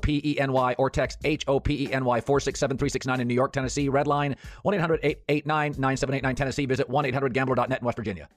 P 0.01 0.21
E 0.23 0.39
N 0.39 0.51
Y 0.51 0.75
or 0.77 0.89
text 0.89 1.19
H 1.23 1.43
O 1.47 1.59
P 1.59 1.85
E 1.85 1.93
N 1.93 2.03
Y 2.03 2.21
467 2.21 3.21
in 3.21 3.27
New 3.27 3.33
York, 3.33 3.53
Tennessee. 3.53 3.89
Red 3.89 4.07
line 4.07 4.35
1 4.63 4.75
800 4.75 4.99
889 5.03 5.75
9789 5.77 6.35
Tennessee. 6.35 6.65
Visit 6.65 6.89
1 6.89 7.05
800 7.05 7.33
gambler.net 7.33 7.79
in 7.79 7.85
West 7.85 7.97
Virginia. 7.97 8.27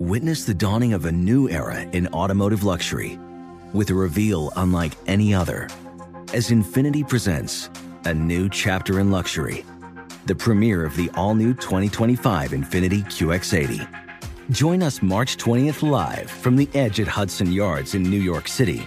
Witness 0.00 0.44
the 0.44 0.54
dawning 0.54 0.92
of 0.92 1.06
a 1.06 1.12
new 1.12 1.48
era 1.48 1.80
in 1.80 2.06
automotive 2.08 2.62
luxury 2.62 3.18
with 3.72 3.90
a 3.90 3.94
reveal 3.94 4.52
unlike 4.56 4.92
any 5.06 5.34
other 5.34 5.68
as 6.32 6.50
Infiniti 6.50 7.06
presents 7.08 7.70
a 8.04 8.14
new 8.14 8.48
chapter 8.48 9.00
in 9.00 9.10
luxury, 9.10 9.64
the 10.26 10.34
premiere 10.34 10.84
of 10.84 10.94
the 10.94 11.10
all 11.14 11.34
new 11.34 11.54
2025 11.54 12.50
Infiniti 12.52 13.04
QX80. 13.04 13.88
Join 14.50 14.82
us 14.82 15.02
March 15.02 15.36
20th 15.36 15.88
live 15.88 16.30
from 16.30 16.56
the 16.56 16.68
edge 16.74 17.00
at 17.00 17.08
Hudson 17.08 17.50
Yards 17.50 17.94
in 17.94 18.02
New 18.02 18.20
York 18.20 18.46
City 18.46 18.86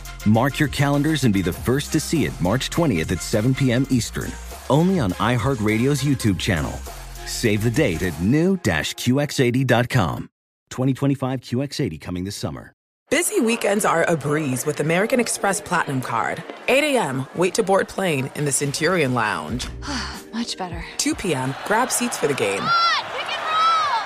Mark 0.25 0.59
your 0.59 0.69
calendars 0.69 1.23
and 1.23 1.33
be 1.33 1.41
the 1.41 1.51
first 1.51 1.91
to 1.93 1.99
see 1.99 2.25
it 2.25 2.39
March 2.39 2.69
20th 2.69 3.11
at 3.11 3.21
7 3.21 3.55
p.m. 3.55 3.87
Eastern, 3.89 4.31
only 4.69 4.99
on 4.99 5.11
iHeartRadio's 5.13 6.03
YouTube 6.03 6.39
channel. 6.39 6.71
Save 7.25 7.63
the 7.63 7.71
date 7.71 8.03
at 8.03 8.21
new-QX80.com. 8.21 10.29
2025 10.69 11.41
QX80 11.41 11.99
coming 11.99 12.23
this 12.23 12.35
summer. 12.35 12.73
Busy 13.09 13.41
weekends 13.41 13.83
are 13.83 14.03
a 14.03 14.15
breeze 14.15 14.65
with 14.65 14.79
American 14.79 15.19
Express 15.19 15.59
Platinum 15.59 16.01
Card. 16.01 16.41
8 16.69 16.95
a.m., 16.95 17.27
wait 17.35 17.53
to 17.55 17.63
board 17.63 17.89
plane 17.89 18.31
in 18.35 18.45
the 18.45 18.53
Centurion 18.53 19.13
Lounge. 19.13 19.67
Much 20.33 20.57
better. 20.57 20.85
2 20.97 21.15
p.m., 21.15 21.53
grab 21.65 21.91
seats 21.91 22.17
for 22.17 22.27
the 22.27 22.33
game. 22.33 22.61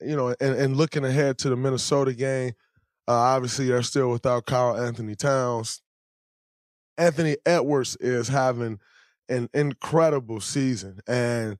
You 0.00 0.16
know, 0.16 0.34
and, 0.40 0.54
and 0.54 0.76
looking 0.76 1.04
ahead 1.04 1.38
to 1.38 1.48
the 1.48 1.56
Minnesota 1.56 2.12
game, 2.12 2.52
uh, 3.08 3.12
obviously 3.12 3.66
they're 3.66 3.82
still 3.82 4.10
without 4.10 4.46
Karl-Anthony 4.46 5.14
Towns. 5.14 5.82
Anthony 6.98 7.36
Edwards 7.44 7.96
is 8.00 8.28
having 8.28 8.78
an 9.28 9.48
incredible 9.54 10.40
season. 10.40 11.00
And 11.06 11.58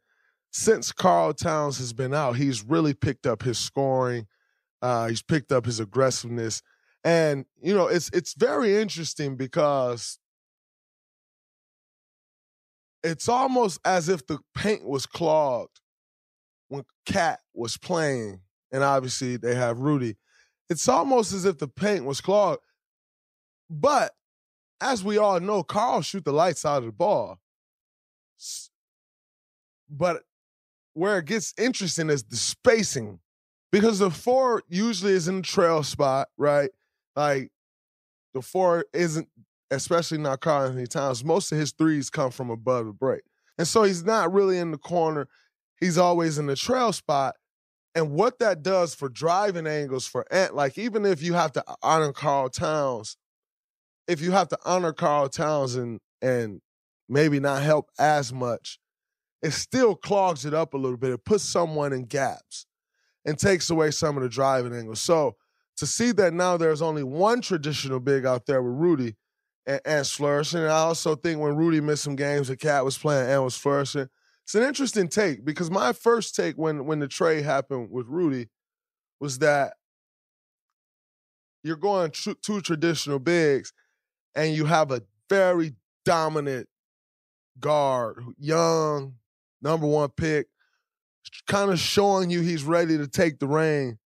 since 0.50 0.93
Karl 0.93 1.35
Towns 1.35 1.78
has 1.78 1.93
been 1.93 2.14
out, 2.14 2.37
he's 2.37 2.64
really 2.64 2.95
picked 2.95 3.26
up 3.26 3.43
his 3.43 3.59
scoring. 3.59 4.26
Uh, 4.81 5.09
he's 5.09 5.23
picked 5.23 5.52
up 5.52 5.66
his 5.66 5.81
aggressiveness. 5.81 6.62
And, 7.05 7.45
you 7.62 7.75
know, 7.75 7.87
it's 7.87 8.11
it's 8.12 8.35
very 8.35 8.76
interesting 8.76 9.37
because 9.37 10.19
it's 13.05 13.28
almost 13.28 13.78
as 13.85 14.09
if 14.09 14.26
the 14.26 14.38
paint 14.55 14.85
was 14.85 15.07
clogged 15.07 15.81
when 16.68 16.85
Cat 17.04 17.40
was 17.54 17.76
playing, 17.76 18.40
and 18.73 18.82
obviously 18.82 19.37
they 19.37 19.54
have 19.54 19.78
Rudy. 19.78 20.16
It's 20.68 20.88
almost 20.88 21.32
as 21.32 21.44
if 21.44 21.58
the 21.58 21.68
paint 21.68 22.04
was 22.04 22.20
clogged. 22.20 22.62
But 23.70 24.12
as 24.80 25.04
we 25.04 25.18
all 25.18 25.40
know, 25.40 25.62
Karl 25.62 26.02
shoot 26.02 26.25
the 26.25 26.32
lights 26.32 26.64
out 26.64 26.78
of 26.78 26.87
the 26.87 26.92
ball. 26.92 27.38
But 29.88 30.23
where 30.94 31.18
it 31.18 31.26
gets 31.26 31.54
interesting 31.58 32.11
is 32.11 32.25
the 32.25 32.37
spacing. 32.37 33.20
Because 33.73 33.99
the 33.99 34.11
four 34.11 34.62
usually 34.68 35.12
is 35.12 35.28
in 35.28 35.37
the 35.37 35.42
trail 35.42 35.82
spot, 35.82 36.28
right? 36.38 36.70
Like 37.14 37.50
the 38.32 38.40
four 38.40 38.87
isn't, 38.92 39.28
especially 39.70 40.18
not 40.18 40.40
Karl 40.40 40.66
Anthony 40.66 40.87
Towns. 40.87 41.25
Most 41.25 41.52
of 41.52 41.58
his 41.58 41.73
threes 41.73 42.08
come 42.08 42.30
from 42.30 42.50
above 42.50 42.87
the 42.87 42.92
break. 42.92 43.23
And 43.58 43.66
so 43.66 43.82
he's 43.82 44.04
not 44.04 44.32
really 44.32 44.58
in 44.58 44.70
the 44.70 44.78
corner. 44.78 45.28
He's 45.80 45.99
always 45.99 46.38
in 46.38 46.47
the 46.47 46.56
trail 46.56 46.92
spot. 46.92 47.35
And 47.95 48.11
what 48.11 48.38
that 48.40 48.62
does 48.62 48.95
for 48.95 49.09
driving 49.09 49.66
angles 49.66 50.06
for 50.06 50.26
Ant, 50.30 50.54
like 50.54 50.76
even 50.76 51.06
if 51.06 51.23
you 51.23 51.33
have 51.33 51.52
to 51.52 51.64
honor 51.83 52.12
Karl 52.12 52.50
Towns, 52.50 53.16
if 54.06 54.21
you 54.21 54.33
have 54.33 54.49
to 54.49 54.59
honor 54.64 54.92
Karl 54.92 55.28
Towns 55.28 55.75
and 55.75 56.00
and 56.21 56.61
maybe 57.09 57.40
not 57.40 57.62
help 57.62 57.90
as 57.99 58.33
much, 58.33 58.78
it 59.42 59.52
still 59.52 59.95
clogs 59.95 60.45
it 60.45 60.52
up 60.52 60.75
a 60.75 60.76
little 60.76 60.97
bit. 60.97 61.12
It 61.12 61.25
puts 61.25 61.45
someone 61.45 61.92
in 61.92 62.04
gaps 62.04 62.66
and 63.25 63.38
takes 63.38 63.71
away 63.71 63.90
some 63.90 64.16
of 64.16 64.23
the 64.23 64.28
driving 64.28 64.75
angles. 64.75 65.00
So 65.00 65.37
to 65.76 65.87
see 65.87 66.12
that 66.12 66.33
now 66.33 66.56
there's 66.56 66.83
only 66.83 67.02
one 67.02 67.40
traditional 67.40 68.00
big 68.00 68.26
out 68.26 68.47
there 68.47 68.62
with 68.62 68.75
Rudy 68.75 69.16
and 69.66 69.80
Ant's 69.85 70.12
flourishing. 70.12 70.61
And 70.61 70.71
I 70.71 70.78
also 70.78 71.16
think 71.16 71.40
when 71.40 71.56
Rudy 71.56 71.80
missed 71.80 72.04
some 72.04 72.16
games, 72.16 72.49
the 72.49 72.56
cat 72.56 72.85
was 72.85 72.97
playing 72.97 73.30
and 73.30 73.45
was 73.45 73.56
flourishing. 73.56 74.09
It's 74.47 74.55
an 74.55 74.62
interesting 74.62 75.09
take 75.09 75.45
because 75.45 75.73
my 75.73 75.93
first 75.93 76.37
take 76.37 76.55
when 76.55 76.87
when 76.87 77.00
the 77.00 77.09
trade 77.09 77.45
happened 77.45 77.91
with 77.91 78.07
Rudy 78.07 78.47
was 79.19 79.41
that 79.41 79.73
you're 81.65 81.75
going 81.75 82.12
tr- 82.12 82.38
two 82.41 82.61
traditional 82.61 83.19
bigs 83.19 83.73
and 84.37 84.55
you 84.55 84.67
have 84.67 84.93
a 84.93 85.03
very 85.29 85.75
dominant 86.05 86.69
guard, 87.59 88.23
young, 88.38 89.15
number 89.61 89.88
one 89.88 90.11
pick, 90.11 90.47
kind 91.49 91.73
of 91.73 91.81
showing 91.81 92.31
you 92.31 92.41
he's 92.41 92.62
ready 92.62 92.97
to 92.97 93.09
take 93.09 93.41
the 93.41 93.49
reign 93.49 93.99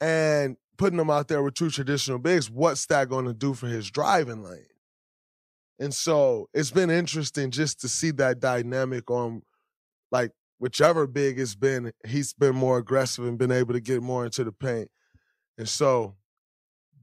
and 0.00 0.56
putting 0.76 0.98
him 0.98 1.08
out 1.08 1.28
there 1.28 1.44
with 1.44 1.54
two 1.54 1.70
traditional 1.70 2.18
bigs. 2.18 2.50
What's 2.50 2.86
that 2.86 3.08
going 3.08 3.26
to 3.26 3.32
do 3.32 3.54
for 3.54 3.68
his 3.68 3.92
driving 3.92 4.42
lane? 4.42 4.66
And 5.78 5.94
so 5.94 6.48
it's 6.54 6.70
been 6.70 6.90
interesting 6.90 7.50
just 7.50 7.80
to 7.80 7.88
see 7.88 8.10
that 8.12 8.40
dynamic 8.40 9.10
on 9.10 9.42
like 10.10 10.30
whichever 10.58 11.06
big 11.06 11.38
it's 11.38 11.54
been, 11.54 11.92
he's 12.06 12.32
been 12.32 12.54
more 12.54 12.78
aggressive 12.78 13.26
and 13.26 13.38
been 13.38 13.52
able 13.52 13.74
to 13.74 13.80
get 13.80 14.02
more 14.02 14.24
into 14.24 14.44
the 14.44 14.52
paint. 14.52 14.88
And 15.58 15.68
so 15.68 16.16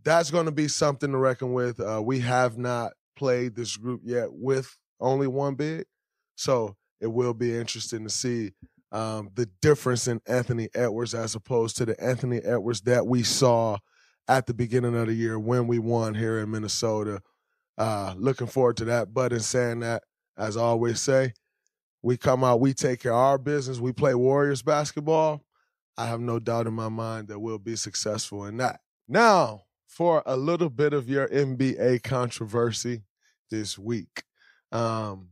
that's 0.04 0.32
going 0.32 0.46
to 0.46 0.52
be 0.52 0.68
something 0.68 1.12
to 1.12 1.18
reckon 1.18 1.54
with. 1.54 1.80
Uh, 1.80 2.02
we 2.04 2.20
have 2.20 2.58
not 2.58 2.94
played 3.16 3.56
this 3.56 3.78
group 3.78 4.02
yet 4.04 4.28
with 4.32 4.76
only 5.00 5.28
one 5.28 5.56
big. 5.56 5.86
So 6.36 6.76
it 7.00 7.08
will 7.08 7.34
be 7.34 7.56
interesting 7.56 8.04
to 8.04 8.10
see 8.10 8.52
um, 8.92 9.30
the 9.34 9.50
difference 9.62 10.08
in 10.08 10.22
Anthony 10.28 10.70
Edwards 10.74 11.14
as 11.14 11.36
opposed 11.36 11.78
to 11.78 11.86
the 11.86 12.02
Anthony 12.02 12.40
Edwards 12.40 12.82
that 12.82 13.06
we 13.06 13.24
saw 13.24 13.78
at 14.28 14.46
the 14.46 14.54
beginning 14.54 14.96
of 14.96 15.08
the 15.08 15.14
year 15.14 15.38
when 15.38 15.68
we 15.68 15.80
won 15.80 16.16
here 16.16 16.40
in 16.40 16.52
Minnesota. 16.52 17.22
Uh, 17.78 18.14
looking 18.18 18.48
forward 18.48 18.78
to 18.78 18.86
that. 18.86 19.14
But 19.14 19.34
in 19.34 19.40
saying 19.40 19.80
that, 19.82 20.04
as 20.38 20.58
I 20.58 20.62
always 20.62 21.00
say, 21.00 21.34
we 22.02 22.18
come 22.18 22.44
out, 22.44 22.60
we 22.60 22.74
take 22.74 23.02
care 23.02 23.14
of 23.14 23.18
our 23.18 23.38
business, 23.38 23.80
we 23.80 23.94
play 23.94 24.14
Warriors 24.14 24.62
basketball. 24.62 25.44
I 25.98 26.08
have 26.08 26.20
no 26.20 26.40
doubt 26.40 26.68
in 26.68 26.74
my 26.74 26.90
mind 26.90 27.28
that 27.28 27.40
we'll 27.40 27.60
be 27.60 27.76
successful 27.76 28.46
in 28.46 28.58
that. 28.58 28.82
Now, 29.08 29.62
for 29.94 30.24
a 30.26 30.36
little 30.36 30.70
bit 30.70 30.92
of 30.94 31.08
your 31.08 31.28
NBA 31.28 32.02
controversy 32.04 33.04
this 33.52 33.78
week. 33.78 34.24
Um, 34.72 35.30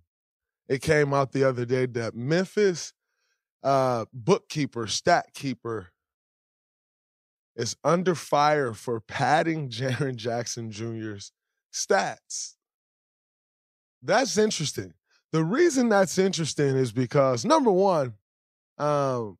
it 0.70 0.82
came 0.84 1.14
out 1.14 1.32
the 1.32 1.44
other 1.44 1.66
day 1.66 1.88
that 1.88 2.16
Memphis 2.16 2.94
uh, 3.64 4.06
bookkeeper, 4.14 4.86
stat 4.86 5.28
keeper, 5.34 5.88
is 7.56 7.76
under 7.84 8.14
fire 8.14 8.74
for 8.74 9.02
padding 9.02 9.70
Jaren 9.72 10.16
Jackson 10.16 10.72
Jr.'s 10.72 11.32
stats. 11.74 12.56
That's 14.02 14.38
interesting. 14.38 14.94
The 15.32 15.44
reason 15.44 15.90
that's 15.90 16.18
interesting 16.18 16.76
is 16.76 16.92
because 16.92 17.46
number 17.46 17.72
one, 17.72 18.16
um, 18.78 19.38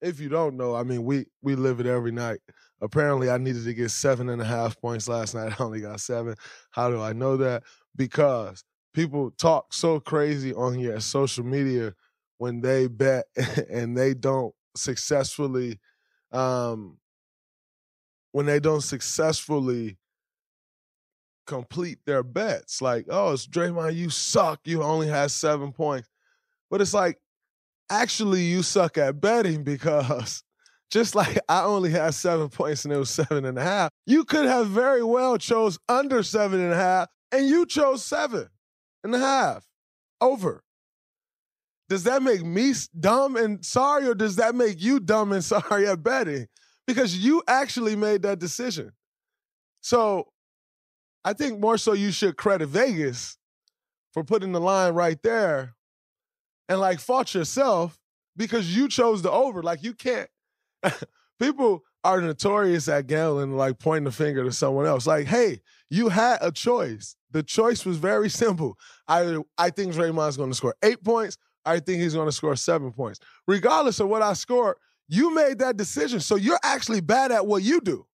if 0.00 0.20
you 0.20 0.28
don't 0.28 0.56
know, 0.56 0.74
I 0.74 0.82
mean, 0.82 1.04
we 1.04 1.26
we 1.42 1.54
live 1.54 1.80
it 1.80 1.86
every 1.86 2.12
night. 2.12 2.40
Apparently, 2.80 3.30
I 3.30 3.38
needed 3.38 3.64
to 3.64 3.74
get 3.74 3.90
seven 3.90 4.28
and 4.28 4.42
a 4.42 4.44
half 4.44 4.80
points 4.80 5.08
last 5.08 5.34
night. 5.36 5.58
I 5.58 5.64
only 5.64 5.80
got 5.80 6.00
seven. 6.00 6.36
How 6.70 6.90
do 6.90 7.00
I 7.00 7.12
know 7.12 7.36
that? 7.36 7.62
Because 7.94 8.64
people 8.94 9.30
talk 9.32 9.72
so 9.72 10.00
crazy 10.00 10.52
on 10.54 10.78
your 10.78 11.00
social 11.00 11.44
media 11.44 11.94
when 12.38 12.60
they 12.60 12.86
bet 12.88 13.26
and 13.70 13.96
they 13.96 14.14
don't 14.14 14.54
successfully 14.76 15.78
um 16.32 16.98
when 18.32 18.46
they 18.46 18.58
don't 18.58 18.80
successfully 18.80 19.98
complete 21.46 21.98
their 22.06 22.22
bets. 22.22 22.82
Like, 22.82 23.06
oh, 23.08 23.32
it's 23.32 23.46
Draymond, 23.46 23.94
you 23.94 24.10
suck. 24.10 24.60
You 24.64 24.82
only 24.82 25.08
had 25.08 25.30
seven 25.30 25.72
points. 25.72 26.08
But 26.70 26.80
it's 26.80 26.94
like, 26.94 27.18
actually, 27.90 28.42
you 28.42 28.62
suck 28.62 28.98
at 28.98 29.20
betting 29.20 29.64
because 29.64 30.42
just 30.90 31.14
like 31.14 31.38
I 31.48 31.64
only 31.64 31.90
had 31.90 32.14
seven 32.14 32.48
points 32.48 32.84
and 32.84 32.92
it 32.92 32.98
was 32.98 33.10
seven 33.10 33.44
and 33.44 33.58
a 33.58 33.62
half, 33.62 33.90
you 34.06 34.24
could 34.24 34.46
have 34.46 34.68
very 34.68 35.02
well 35.02 35.38
chose 35.38 35.78
under 35.88 36.22
seven 36.22 36.60
and 36.60 36.72
a 36.72 36.76
half 36.76 37.08
and 37.32 37.46
you 37.46 37.66
chose 37.66 38.04
seven 38.04 38.48
and 39.02 39.14
a 39.14 39.18
half 39.18 39.66
over. 40.20 40.62
Does 41.88 42.04
that 42.04 42.22
make 42.22 42.44
me 42.44 42.72
dumb 42.98 43.36
and 43.36 43.64
sorry, 43.64 44.06
or 44.06 44.14
does 44.14 44.36
that 44.36 44.54
make 44.54 44.80
you 44.80 45.00
dumb 45.00 45.32
and 45.32 45.44
sorry 45.44 45.86
at 45.86 46.02
betting? 46.02 46.46
Because 46.86 47.16
you 47.16 47.42
actually 47.46 47.96
made 47.96 48.22
that 48.22 48.38
decision. 48.38 48.92
So 49.80 50.28
I 51.24 51.32
think 51.32 51.60
more 51.60 51.78
so 51.78 51.92
you 51.92 52.10
should 52.10 52.36
credit 52.36 52.66
Vegas 52.66 53.36
for 54.12 54.24
putting 54.24 54.52
the 54.52 54.60
line 54.60 54.94
right 54.94 55.20
there 55.22 55.74
and 56.68 56.80
like 56.80 57.00
fault 57.00 57.34
yourself 57.34 57.98
because 58.36 58.76
you 58.76 58.88
chose 58.88 59.22
the 59.22 59.30
over. 59.30 59.62
Like 59.62 59.82
you 59.82 59.94
can't 59.94 60.28
people 61.40 61.84
are 62.04 62.20
notorious 62.20 62.88
at 62.88 63.06
gambling, 63.06 63.56
like 63.56 63.78
pointing 63.78 64.04
the 64.04 64.12
finger 64.12 64.44
to 64.44 64.52
someone 64.52 64.86
else. 64.86 65.06
Like, 65.06 65.26
hey, 65.26 65.60
you 65.90 66.08
had 66.08 66.38
a 66.40 66.50
choice. 66.50 67.16
The 67.30 67.42
choice 67.42 67.86
was 67.86 67.98
very 67.98 68.28
simple. 68.28 68.78
I 69.08 69.38
I 69.56 69.70
think 69.70 69.94
Draymond's 69.94 70.36
going 70.36 70.50
to 70.50 70.56
score 70.56 70.74
eight 70.82 71.02
points. 71.02 71.38
I 71.64 71.78
think 71.78 72.02
he's 72.02 72.14
going 72.14 72.28
to 72.28 72.32
score 72.32 72.56
seven 72.56 72.92
points. 72.92 73.20
Regardless 73.46 74.00
of 74.00 74.08
what 74.08 74.22
I 74.22 74.32
score, 74.32 74.76
you 75.08 75.32
made 75.32 75.58
that 75.60 75.76
decision. 75.76 76.18
So 76.20 76.34
you're 76.34 76.58
actually 76.64 77.00
bad 77.00 77.30
at 77.30 77.46
what 77.46 77.62
you 77.62 77.80
do. 77.80 78.06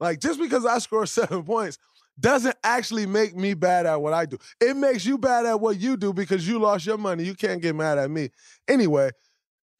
Like 0.00 0.20
just 0.20 0.38
because 0.38 0.66
I 0.66 0.78
score 0.78 1.06
seven 1.06 1.42
points 1.44 1.78
doesn't 2.18 2.56
actually 2.62 3.06
make 3.06 3.34
me 3.34 3.54
bad 3.54 3.86
at 3.86 4.00
what 4.00 4.12
I 4.12 4.26
do. 4.26 4.38
It 4.60 4.76
makes 4.76 5.04
you 5.04 5.18
bad 5.18 5.46
at 5.46 5.60
what 5.60 5.80
you 5.80 5.96
do 5.96 6.12
because 6.12 6.46
you 6.46 6.58
lost 6.58 6.86
your 6.86 6.98
money. 6.98 7.24
You 7.24 7.34
can't 7.34 7.60
get 7.60 7.74
mad 7.74 7.98
at 7.98 8.10
me. 8.10 8.30
Anyway, 8.68 9.10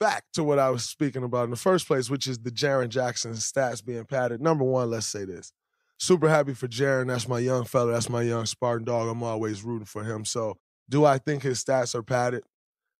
back 0.00 0.24
to 0.32 0.42
what 0.42 0.58
I 0.58 0.70
was 0.70 0.84
speaking 0.84 1.22
about 1.22 1.44
in 1.44 1.50
the 1.50 1.56
first 1.56 1.86
place, 1.86 2.10
which 2.10 2.26
is 2.26 2.38
the 2.38 2.50
Jaren 2.50 2.88
Jackson 2.88 3.32
stats 3.32 3.84
being 3.84 4.04
padded. 4.04 4.40
Number 4.40 4.64
one, 4.64 4.90
let's 4.90 5.06
say 5.06 5.24
this. 5.24 5.52
Super 5.98 6.28
happy 6.28 6.54
for 6.54 6.66
Jaren. 6.66 7.06
That's 7.06 7.28
my 7.28 7.38
young 7.38 7.64
fella. 7.64 7.92
That's 7.92 8.10
my 8.10 8.22
young 8.22 8.46
Spartan 8.46 8.84
dog. 8.84 9.08
I'm 9.08 9.22
always 9.22 9.62
rooting 9.62 9.86
for 9.86 10.02
him. 10.02 10.24
So, 10.24 10.58
do 10.90 11.04
I 11.04 11.18
think 11.18 11.42
his 11.42 11.64
stats 11.64 11.94
are 11.94 12.02
padded? 12.02 12.42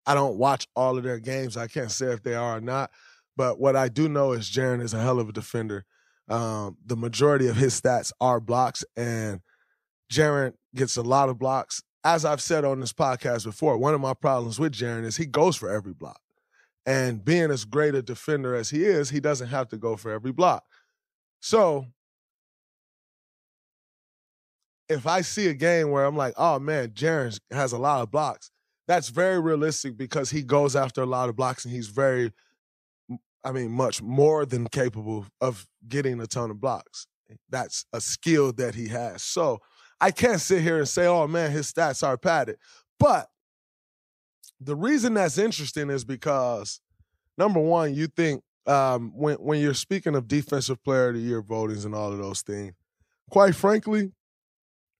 I 0.07 0.15
don't 0.15 0.39
watch 0.39 0.69
all 0.77 0.97
of 0.97 1.05
their 1.05 1.19
games. 1.19 1.57
I 1.57 1.67
can't 1.67 1.91
say 1.91 2.07
if 2.07 2.23
they 2.23 2.35
are 2.35 2.59
or 2.59 2.61
not. 2.61 2.91
But 3.37 3.59
what 3.59 3.75
I 3.75 3.89
do 3.89 4.09
know 4.09 4.33
is 4.33 4.49
Jaren 4.49 4.81
is 4.81 4.95
a 4.95 5.03
hell 5.03 5.19
of 5.19 5.29
a 5.29 5.33
defender. 5.33 5.85
Um, 6.29 6.77
the 6.85 6.97
majority 6.97 7.49
of 7.49 7.57
his 7.57 7.79
stats 7.79 8.13
are 8.21 8.41
blocks, 8.41 8.85
and 8.97 9.41
Jaren 10.11 10.55
gets 10.75 10.97
a 10.97 11.03
lot 11.03 11.29
of 11.29 11.39
blocks. 11.39 11.83
As 12.03 12.25
I've 12.25 12.41
said 12.41 12.65
on 12.65 12.81
this 12.81 12.93
podcast 12.93 13.45
before, 13.45 13.79
one 13.79 13.95
of 13.95 14.01
my 14.01 14.15
problems 14.15 14.59
with 14.59 14.73
Jaren 14.73 15.05
is 15.05 15.17
he 15.17 15.27
goes 15.27 15.57
for 15.57 15.71
every 15.71 15.95
block. 15.95 16.21
And 16.87 17.25
being 17.25 17.51
as 17.51 17.65
great 17.65 17.95
a 17.95 18.03
defender 18.03 18.55
as 18.55 18.69
he 18.69 18.85
is, 18.85 19.09
he 19.09 19.21
doesn't 19.21 19.49
have 19.49 19.69
to 19.69 19.79
go 19.79 19.97
for 19.97 20.11
every 20.11 20.33
block. 20.33 20.65
So 21.41 21.87
if 24.89 25.07
I 25.07 25.23
see 25.23 25.49
a 25.49 25.55
game 25.55 25.91
where 25.91 26.05
I'm 26.05 26.17
like, 26.17 26.35
oh 26.37 26.59
man, 26.59 26.89
Jaren 26.91 27.39
has 27.51 27.73
a 27.73 27.79
lot 27.79 28.03
of 28.03 28.11
blocks, 28.11 28.51
that's 28.87 29.09
very 29.09 29.41
realistic 29.41 29.97
because 29.97 30.31
he 30.31 30.43
goes 30.43 30.77
after 30.77 31.03
a 31.03 31.07
lot 31.07 31.29
of 31.29 31.37
blocks 31.37 31.65
and 31.65 31.73
he's 31.73 31.89
very, 31.89 32.33
I 33.45 33.53
mean, 33.53 33.71
much 33.71 34.03
more 34.03 34.47
than 34.47 34.67
capable 34.67 35.27
of 35.41 35.67
getting 35.87 36.21
a 36.21 36.27
ton 36.27 36.51
of 36.51 36.61
blocks. 36.61 37.07
That's 37.51 37.85
a 37.93 38.01
skill 38.01 38.53
that 38.55 38.75
he 38.75 38.89
has. 38.89 39.23
So 39.23 39.61
I 40.01 40.11
can't 40.11 40.41
sit 40.41 40.63
here 40.63 40.79
and 40.79 40.89
say, 40.89 41.07
oh 41.07 41.27
man, 41.27 41.51
his 41.51 41.73
stats 41.73 42.07
are 42.07 42.17
padded. 42.17 42.57
But 42.99 43.29
the 44.61 44.77
reason 44.77 45.15
that's 45.15 45.39
interesting 45.39 45.91
is 45.91 46.05
because 46.05 46.81
number 47.37 47.61
one, 47.61 47.95
you 47.95 48.07
think 48.07 48.43
um, 48.67 49.13
when 49.15 49.37
when 49.37 49.61
you're 49.61 49.75
speaking 49.75 50.15
of 50.15 50.29
defensive 50.29 50.83
player 50.83 51.09
of 51.09 51.15
the 51.15 51.21
year 51.21 51.43
votings 51.43 51.85
and 51.85 51.95
all 51.95 52.13
of 52.13 52.19
those 52.19 52.43
things, 52.43 52.73
quite 53.31 53.55
frankly, 53.55 54.13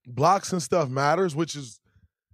blocks 0.05 0.51
and 0.51 0.61
stuff 0.61 0.89
matters, 0.89 1.35
which 1.35 1.55
is 1.55 1.79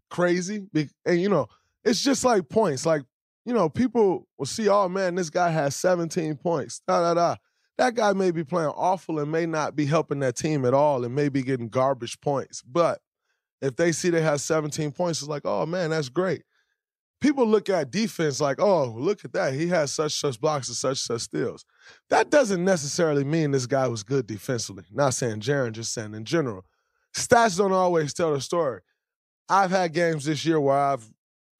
crazy. 0.09 0.67
And 1.05 1.21
you 1.21 1.29
know, 1.29 1.47
it's 1.83 2.03
just 2.03 2.23
like 2.23 2.49
points. 2.49 2.85
Like 2.85 3.03
you 3.45 3.53
know, 3.53 3.69
people 3.69 4.27
will 4.37 4.45
see, 4.45 4.69
oh 4.69 4.87
man, 4.89 5.15
this 5.15 5.29
guy 5.29 5.49
has 5.49 5.75
17 5.75 6.35
points. 6.35 6.81
Da 6.87 7.01
da 7.01 7.13
da. 7.13 7.35
That 7.77 7.95
guy 7.95 8.13
may 8.13 8.31
be 8.31 8.43
playing 8.43 8.69
awful 8.69 9.19
and 9.19 9.31
may 9.31 9.45
not 9.45 9.75
be 9.75 9.85
helping 9.85 10.19
that 10.19 10.35
team 10.35 10.65
at 10.65 10.73
all, 10.73 11.03
and 11.03 11.15
may 11.15 11.29
be 11.29 11.41
getting 11.41 11.69
garbage 11.69 12.19
points. 12.21 12.61
But 12.61 12.99
if 13.61 13.75
they 13.75 13.91
see 13.91 14.09
they 14.09 14.21
have 14.21 14.41
17 14.41 14.91
points, 14.91 15.21
it's 15.21 15.29
like, 15.29 15.43
oh 15.45 15.65
man, 15.65 15.89
that's 15.89 16.09
great 16.09 16.43
people 17.21 17.45
look 17.45 17.69
at 17.69 17.91
defense 17.91 18.41
like, 18.41 18.59
oh, 18.59 18.87
look 18.97 19.23
at 19.23 19.31
that. 19.33 19.53
He 19.53 19.67
has 19.67 19.93
such 19.93 20.13
such 20.13 20.41
blocks 20.41 20.67
and 20.67 20.75
such 20.75 20.97
such 20.97 21.21
steals. 21.21 21.63
That 22.09 22.29
doesn't 22.29 22.65
necessarily 22.65 23.23
mean 23.23 23.51
this 23.51 23.67
guy 23.67 23.87
was 23.87 24.03
good 24.03 24.27
defensively. 24.27 24.83
Not 24.91 25.13
saying 25.13 25.39
Jaren, 25.39 25.71
just 25.71 25.93
saying 25.93 26.13
in 26.13 26.25
general. 26.25 26.65
Stats 27.15 27.57
don't 27.57 27.71
always 27.71 28.13
tell 28.13 28.33
the 28.33 28.41
story. 28.41 28.81
I've 29.47 29.71
had 29.71 29.93
games 29.93 30.25
this 30.25 30.45
year 30.45 30.59
where 30.59 30.77
I've 30.77 31.09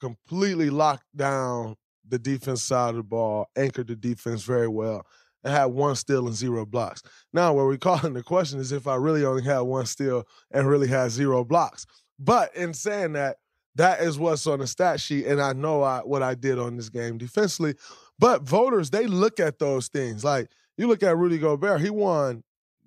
completely 0.01 0.69
locked 0.69 1.05
down 1.15 1.75
the 2.07 2.19
defense 2.19 2.61
side 2.61 2.89
of 2.89 2.95
the 2.97 3.03
ball, 3.03 3.47
anchored 3.55 3.87
the 3.87 3.95
defense 3.95 4.43
very 4.43 4.67
well, 4.67 5.05
and 5.43 5.53
had 5.53 5.65
one 5.65 5.95
steal 5.95 6.27
and 6.27 6.35
zero 6.35 6.65
blocks. 6.65 7.01
Now, 7.31 7.53
what 7.53 7.65
we're 7.65 7.77
calling 7.77 8.13
the 8.13 8.23
question 8.23 8.59
is 8.59 8.71
if 8.71 8.87
I 8.87 8.95
really 8.95 9.23
only 9.23 9.43
had 9.43 9.59
one 9.59 9.85
steal 9.85 10.25
and 10.51 10.67
really 10.67 10.87
had 10.87 11.11
zero 11.11 11.45
blocks. 11.45 11.85
But 12.19 12.55
in 12.55 12.73
saying 12.73 13.13
that, 13.13 13.37
that 13.75 14.01
is 14.01 14.19
what's 14.19 14.45
on 14.47 14.59
the 14.59 14.67
stat 14.67 14.99
sheet, 14.99 15.25
and 15.25 15.41
I 15.41 15.53
know 15.53 15.81
I, 15.81 15.99
what 15.99 16.21
I 16.21 16.35
did 16.35 16.59
on 16.59 16.75
this 16.75 16.89
game 16.89 17.17
defensively. 17.17 17.75
But 18.19 18.43
voters, 18.43 18.89
they 18.89 19.07
look 19.07 19.39
at 19.39 19.59
those 19.59 19.87
things. 19.87 20.23
Like 20.23 20.49
you 20.77 20.87
look 20.87 21.03
at 21.03 21.17
Rudy 21.17 21.37
Gobert, 21.37 21.79
he 21.79 21.89
won 21.89 22.43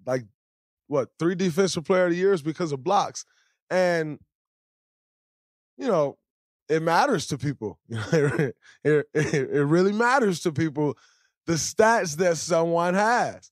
like 0.06 0.24
what 0.86 1.08
three 1.18 1.34
defensive 1.34 1.84
player 1.84 2.04
of 2.04 2.10
the 2.10 2.18
years 2.18 2.42
because 2.42 2.70
of 2.70 2.84
blocks, 2.84 3.24
and 3.70 4.18
you 5.78 5.86
know 5.86 6.18
it 6.68 6.82
matters 6.82 7.26
to 7.28 7.38
people. 7.38 7.78
it, 7.88 8.56
it, 8.82 9.06
it 9.14 9.64
really 9.64 9.92
matters 9.92 10.40
to 10.40 10.52
people 10.52 10.96
the 11.46 11.54
stats 11.54 12.16
that 12.16 12.36
someone 12.36 12.94
has, 12.94 13.50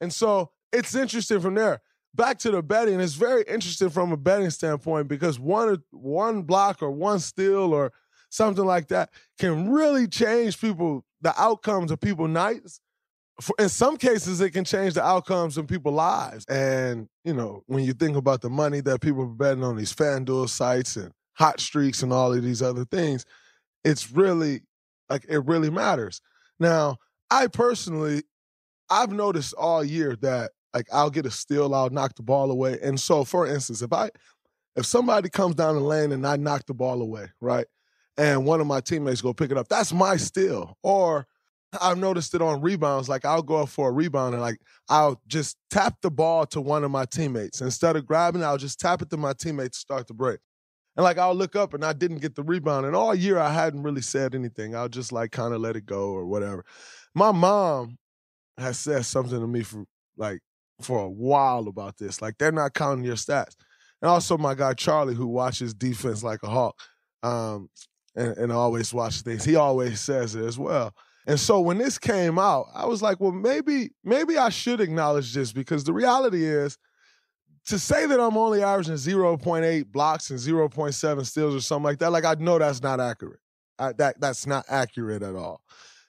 and 0.00 0.12
so 0.12 0.50
it's 0.72 0.94
interesting 0.94 1.40
from 1.40 1.54
there 1.54 1.80
back 2.14 2.38
to 2.38 2.50
the 2.50 2.62
betting, 2.62 3.00
it's 3.00 3.14
very 3.14 3.42
interesting 3.48 3.90
from 3.90 4.12
a 4.12 4.16
betting 4.16 4.50
standpoint 4.50 5.08
because 5.08 5.38
one 5.38 5.82
one 5.90 6.42
block 6.42 6.82
or 6.82 6.90
one 6.90 7.18
steal 7.18 7.74
or 7.74 7.92
something 8.30 8.64
like 8.64 8.88
that 8.88 9.10
can 9.38 9.70
really 9.70 10.06
change 10.06 10.60
people 10.60 11.04
the 11.20 11.34
outcomes 11.40 11.90
of 11.90 12.00
people's 12.00 12.30
nights. 12.30 12.80
For, 13.40 13.56
in 13.58 13.68
some 13.68 13.96
cases, 13.96 14.40
it 14.40 14.50
can 14.50 14.64
change 14.64 14.94
the 14.94 15.04
outcomes 15.04 15.58
of 15.58 15.66
people's 15.66 15.96
lives. 15.96 16.44
And 16.46 17.08
you 17.24 17.34
know, 17.34 17.64
when 17.66 17.84
you 17.84 17.92
think 17.92 18.16
about 18.16 18.40
the 18.40 18.50
money 18.50 18.80
that 18.82 19.00
people 19.00 19.22
are 19.22 19.26
betting 19.26 19.64
on 19.64 19.76
these 19.76 19.94
FanDuel 19.94 20.48
sites 20.48 20.96
and 20.96 21.12
hot 21.34 21.60
streaks 21.60 22.02
and 22.02 22.12
all 22.12 22.32
of 22.32 22.42
these 22.42 22.62
other 22.62 22.84
things, 22.84 23.24
it's 23.84 24.10
really 24.10 24.62
like 25.10 25.24
it 25.28 25.44
really 25.46 25.70
matters. 25.70 26.20
Now, 26.58 26.96
I 27.30 27.46
personally, 27.46 28.22
I've 28.90 29.12
noticed 29.12 29.54
all 29.54 29.84
year 29.84 30.16
that 30.22 30.52
like 30.72 30.86
I'll 30.92 31.10
get 31.10 31.26
a 31.26 31.30
steal, 31.30 31.74
I'll 31.74 31.90
knock 31.90 32.16
the 32.16 32.22
ball 32.22 32.50
away. 32.50 32.78
And 32.82 32.98
so, 32.98 33.24
for 33.24 33.46
instance, 33.46 33.82
if 33.82 33.92
I 33.92 34.10
if 34.76 34.86
somebody 34.86 35.28
comes 35.28 35.54
down 35.54 35.76
the 35.76 35.80
lane 35.80 36.12
and 36.12 36.26
I 36.26 36.36
knock 36.36 36.66
the 36.66 36.74
ball 36.74 37.00
away, 37.00 37.28
right, 37.40 37.66
and 38.16 38.44
one 38.44 38.60
of 38.60 38.66
my 38.66 38.80
teammates 38.80 39.22
go 39.22 39.32
pick 39.32 39.50
it 39.50 39.56
up, 39.56 39.68
that's 39.68 39.92
my 39.92 40.16
steal. 40.16 40.76
Or 40.82 41.26
I've 41.80 41.98
noticed 41.98 42.34
it 42.34 42.42
on 42.42 42.60
rebounds. 42.60 43.08
Like 43.08 43.24
I'll 43.24 43.42
go 43.42 43.62
up 43.62 43.68
for 43.68 43.88
a 43.88 43.92
rebound 43.92 44.34
and 44.34 44.42
like 44.42 44.60
I'll 44.88 45.20
just 45.26 45.56
tap 45.70 45.96
the 46.02 46.10
ball 46.10 46.46
to 46.46 46.60
one 46.60 46.84
of 46.84 46.90
my 46.90 47.04
teammates 47.04 47.60
instead 47.60 47.96
of 47.96 48.06
grabbing. 48.06 48.44
I'll 48.44 48.58
just 48.58 48.80
tap 48.80 49.02
it 49.02 49.10
to 49.10 49.16
my 49.16 49.32
teammates 49.32 49.78
to 49.78 49.80
start 49.80 50.06
the 50.06 50.14
break. 50.14 50.40
And 50.96 51.04
like 51.04 51.18
I'll 51.18 51.34
look 51.34 51.56
up 51.56 51.74
and 51.74 51.84
I 51.84 51.92
didn't 51.92 52.18
get 52.18 52.34
the 52.34 52.42
rebound. 52.42 52.86
And 52.86 52.94
all 52.94 53.14
year 53.14 53.38
I 53.38 53.52
hadn't 53.52 53.82
really 53.82 54.02
said 54.02 54.34
anything. 54.34 54.76
I'll 54.76 54.88
just 54.88 55.12
like 55.12 55.32
kind 55.32 55.54
of 55.54 55.60
let 55.60 55.76
it 55.76 55.86
go 55.86 56.10
or 56.10 56.26
whatever. 56.26 56.64
My 57.14 57.32
mom 57.32 57.98
has 58.58 58.78
said 58.78 59.04
something 59.04 59.40
to 59.40 59.46
me 59.46 59.62
for 59.62 59.84
like 60.16 60.40
for 60.80 61.00
a 61.00 61.10
while 61.10 61.68
about 61.68 61.98
this. 61.98 62.22
Like 62.22 62.38
they're 62.38 62.52
not 62.52 62.74
counting 62.74 63.04
your 63.04 63.16
stats. 63.16 63.56
And 64.02 64.10
also 64.10 64.38
my 64.38 64.54
guy 64.54 64.74
Charlie, 64.74 65.14
who 65.14 65.26
watches 65.26 65.74
defense 65.74 66.22
like 66.22 66.42
a 66.42 66.48
hawk, 66.48 66.76
um, 67.22 67.68
and, 68.14 68.36
and 68.36 68.52
always 68.52 68.92
watches 68.92 69.22
things. 69.22 69.44
He 69.44 69.56
always 69.56 70.00
says 70.00 70.34
it 70.34 70.44
as 70.44 70.58
well. 70.58 70.94
And 71.26 71.40
so 71.40 71.60
when 71.60 71.78
this 71.78 71.98
came 71.98 72.38
out, 72.38 72.66
I 72.74 72.86
was 72.86 73.00
like, 73.00 73.18
well, 73.18 73.32
maybe, 73.32 73.90
maybe 74.04 74.36
I 74.36 74.50
should 74.50 74.80
acknowledge 74.80 75.32
this 75.32 75.52
because 75.52 75.84
the 75.84 75.92
reality 75.94 76.44
is 76.44 76.76
to 77.66 77.78
say 77.78 78.06
that 78.06 78.20
I'm 78.20 78.36
only 78.36 78.62
averaging 78.62 78.94
0.8 78.94 79.86
blocks 79.90 80.30
and 80.30 80.38
0.7 80.38 81.26
steals 81.26 81.54
or 81.54 81.60
something 81.60 81.84
like 81.84 81.98
that, 81.98 82.12
like 82.12 82.24
I 82.24 82.34
know 82.34 82.58
that's 82.58 82.82
not 82.82 83.00
accurate. 83.00 83.40
I, 83.78 83.92
that 83.94 84.20
that's 84.20 84.46
not 84.46 84.64
accurate 84.68 85.22
at 85.22 85.34
all. 85.34 85.60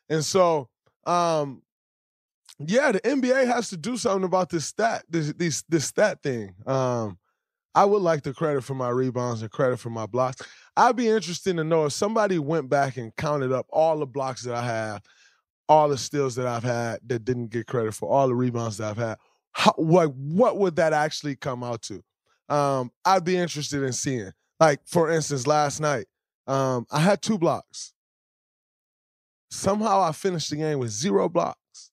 And 0.10 0.24
so 0.24 0.70
um, 1.06 1.62
yeah, 2.60 2.91
the 2.91 3.02
NBA 3.02 3.48
has 3.48 3.70
to 3.70 3.78
do 3.78 3.98
something 3.98 4.24
about 4.24 4.50
this 4.50 4.65
stat, 4.65 5.04
this 5.10 5.34
this, 5.34 5.63
this 5.68 5.86
stat 5.86 6.22
thing. 6.24 6.54
Um, 6.65 7.18
I 7.74 7.84
would 7.84 8.02
like 8.02 8.24
the 8.24 8.34
credit 8.34 8.63
for 8.63 8.74
my 8.74 8.89
rebounds 8.89 9.41
and 9.41 9.52
credit 9.52 9.80
for 9.80 9.89
my 9.89 10.06
blocks. 10.06 10.41
I'd 10.78 10.96
be 10.96 11.10
interested 11.10 11.58
to 11.58 11.63
know 11.63 11.86
if 11.86 11.94
somebody 11.94 12.39
went 12.39 12.70
back 12.70 12.96
and 12.96 13.13
counted 13.18 13.52
up 13.52 13.65
all 13.70 14.00
the 14.00 14.06
blocks 14.06 14.44
that 14.44 14.56
I 14.56 14.65
have, 14.65 15.02
all 15.68 15.89
the 15.89 15.98
steals 15.98 16.36
that 16.36 16.48
I've 16.48 16.63
had 16.63 17.00
that 17.08 17.26
didn't 17.26 17.48
get 17.48 17.68
credit 17.68 17.94
for, 17.94 18.10
all 18.10 18.30
the 18.30 18.36
rebounds 18.36 18.78
that 18.78 18.91
I've 18.91 18.98
had. 18.98 19.18
How, 19.58 19.72
what 19.78 20.13
what 20.13 20.58
would 20.58 20.76
that 20.76 20.91
actually 20.91 21.38
come 21.38 21.63
out 21.63 21.82
to? 21.84 22.04
Um, 22.50 22.91
I'd 23.06 23.24
be 23.24 23.38
interested 23.38 23.84
in 23.84 23.94
seeing. 23.94 24.32
Like 24.60 24.82
for 24.86 25.10
instance, 25.10 25.48
last 25.48 25.80
night, 25.80 26.08
um, 26.46 26.86
I 26.91 27.00
had 27.00 27.22
two 27.22 27.38
blocks. 27.38 27.94
Somehow 29.50 30.02
I 30.02 30.12
finished 30.12 30.50
the 30.50 30.58
game 30.58 30.80
with 30.80 30.89
zero 30.89 31.30
blocks. 31.30 31.91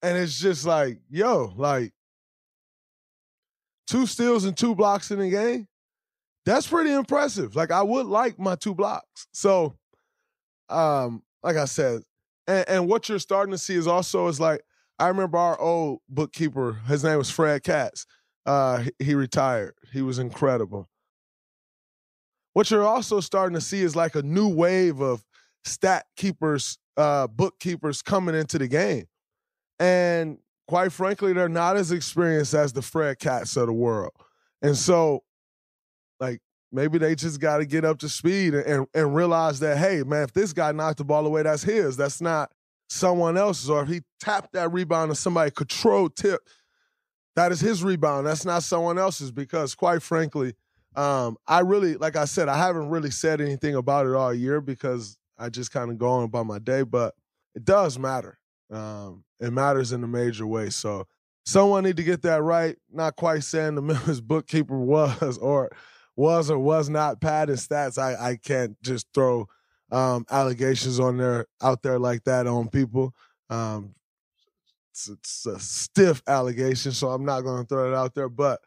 And 0.00 0.16
it's 0.16 0.38
just 0.38 0.64
like, 0.64 1.00
yo, 1.10 1.52
like 1.56 1.92
two 3.88 4.06
steals 4.06 4.44
and 4.44 4.56
two 4.56 4.76
blocks 4.76 5.10
in 5.10 5.18
the 5.18 5.30
game. 5.30 5.66
That's 6.46 6.68
pretty 6.68 6.92
impressive. 6.92 7.56
Like 7.56 7.72
I 7.72 7.82
would 7.82 8.06
like 8.06 8.38
my 8.38 8.54
two 8.54 8.76
blocks. 8.76 9.26
So, 9.32 9.76
um, 10.68 11.24
like 11.42 11.56
I 11.56 11.64
said, 11.64 12.02
and, 12.46 12.64
and 12.68 12.88
what 12.88 13.08
you're 13.08 13.18
starting 13.18 13.50
to 13.50 13.58
see 13.58 13.74
is 13.74 13.88
also 13.88 14.28
is 14.28 14.38
like 14.38 14.62
I 14.98 15.08
remember 15.08 15.38
our 15.38 15.60
old 15.60 16.00
bookkeeper. 16.08 16.74
His 16.86 17.02
name 17.04 17.18
was 17.18 17.30
Fred 17.30 17.62
Katz. 17.62 18.06
Uh, 18.46 18.84
he, 18.98 19.14
retired. 19.14 19.74
He 19.92 20.02
was 20.02 20.18
incredible. 20.18 20.88
What 22.52 22.70
you're 22.70 22.86
also 22.86 23.20
starting 23.20 23.54
to 23.54 23.60
see 23.60 23.80
is 23.80 23.96
like 23.96 24.14
a 24.14 24.22
new 24.22 24.48
wave 24.48 25.00
of 25.00 25.24
stat 25.64 26.06
keepers, 26.16 26.78
uh, 26.96 27.26
bookkeepers 27.26 28.02
coming 28.02 28.34
into 28.34 28.58
the 28.58 28.68
game. 28.68 29.06
And 29.80 30.38
quite 30.68 30.92
frankly, 30.92 31.32
they're 31.32 31.48
not 31.48 31.76
as 31.76 31.90
experienced 31.90 32.54
as 32.54 32.72
the 32.72 32.82
Fred 32.82 33.18
Katz 33.18 33.56
of 33.56 33.66
the 33.66 33.72
world. 33.72 34.12
And 34.62 34.76
so, 34.76 35.24
like, 36.20 36.40
maybe 36.70 36.98
they 36.98 37.14
just 37.14 37.40
got 37.40 37.58
to 37.58 37.66
get 37.66 37.84
up 37.84 37.98
to 38.00 38.08
speed 38.08 38.54
and, 38.54 38.86
and 38.94 39.14
realize 39.14 39.58
that, 39.60 39.78
hey, 39.78 40.02
man, 40.04 40.22
if 40.22 40.32
this 40.32 40.52
guy 40.52 40.70
knocked 40.70 40.98
the 40.98 41.04
ball 41.04 41.26
away, 41.26 41.42
that's 41.42 41.62
his. 41.64 41.96
That's 41.96 42.20
not 42.20 42.52
someone 42.88 43.36
else's. 43.36 43.70
Or 43.70 43.82
if 43.82 43.88
he 43.88 44.02
tapped 44.20 44.52
that 44.52 44.72
rebound 44.72 45.10
and 45.10 45.18
somebody 45.18 45.50
controlled 45.50 46.16
tip, 46.16 46.40
that 47.36 47.52
is 47.52 47.60
his 47.60 47.82
rebound. 47.82 48.26
That's 48.26 48.44
not 48.44 48.62
someone 48.62 48.98
else's. 48.98 49.30
Because 49.30 49.74
quite 49.74 50.02
frankly, 50.02 50.54
um, 50.96 51.36
I 51.46 51.60
really, 51.60 51.96
like 51.96 52.16
I 52.16 52.24
said, 52.24 52.48
I 52.48 52.56
haven't 52.56 52.88
really 52.88 53.10
said 53.10 53.40
anything 53.40 53.74
about 53.74 54.06
it 54.06 54.14
all 54.14 54.32
year 54.32 54.60
because 54.60 55.16
I 55.38 55.48
just 55.48 55.72
kind 55.72 55.90
of 55.90 55.98
go 55.98 56.08
on 56.08 56.24
about 56.24 56.46
my 56.46 56.58
day, 56.58 56.82
but 56.82 57.14
it 57.54 57.64
does 57.64 57.98
matter. 57.98 58.38
Um, 58.70 59.24
it 59.40 59.52
matters 59.52 59.92
in 59.92 60.02
a 60.04 60.08
major 60.08 60.46
way. 60.46 60.70
So 60.70 61.06
someone 61.44 61.84
need 61.84 61.96
to 61.96 62.04
get 62.04 62.22
that 62.22 62.42
right. 62.42 62.76
Not 62.92 63.16
quite 63.16 63.44
saying 63.44 63.74
the 63.74 63.82
Memphis 63.82 64.20
bookkeeper 64.20 64.78
was 64.78 65.38
or 65.38 65.70
was 66.16 66.50
or 66.50 66.58
was 66.58 66.88
not 66.88 67.20
padding 67.20 67.56
stats. 67.56 67.98
I, 67.98 68.30
I 68.30 68.36
can't 68.36 68.80
just 68.82 69.06
throw 69.12 69.46
um, 69.90 70.26
allegations 70.30 70.98
on 71.00 71.16
there 71.16 71.46
out 71.62 71.82
there 71.82 71.98
like 71.98 72.24
that 72.24 72.46
on 72.46 72.68
people. 72.68 73.14
Um, 73.50 73.94
it's, 74.90 75.08
it's 75.08 75.46
a 75.46 75.58
stiff 75.58 76.22
allegation, 76.26 76.92
so 76.92 77.08
I'm 77.10 77.24
not 77.24 77.40
going 77.40 77.62
to 77.62 77.68
throw 77.68 77.92
it 77.92 77.96
out 77.96 78.14
there. 78.14 78.28
But 78.28 78.60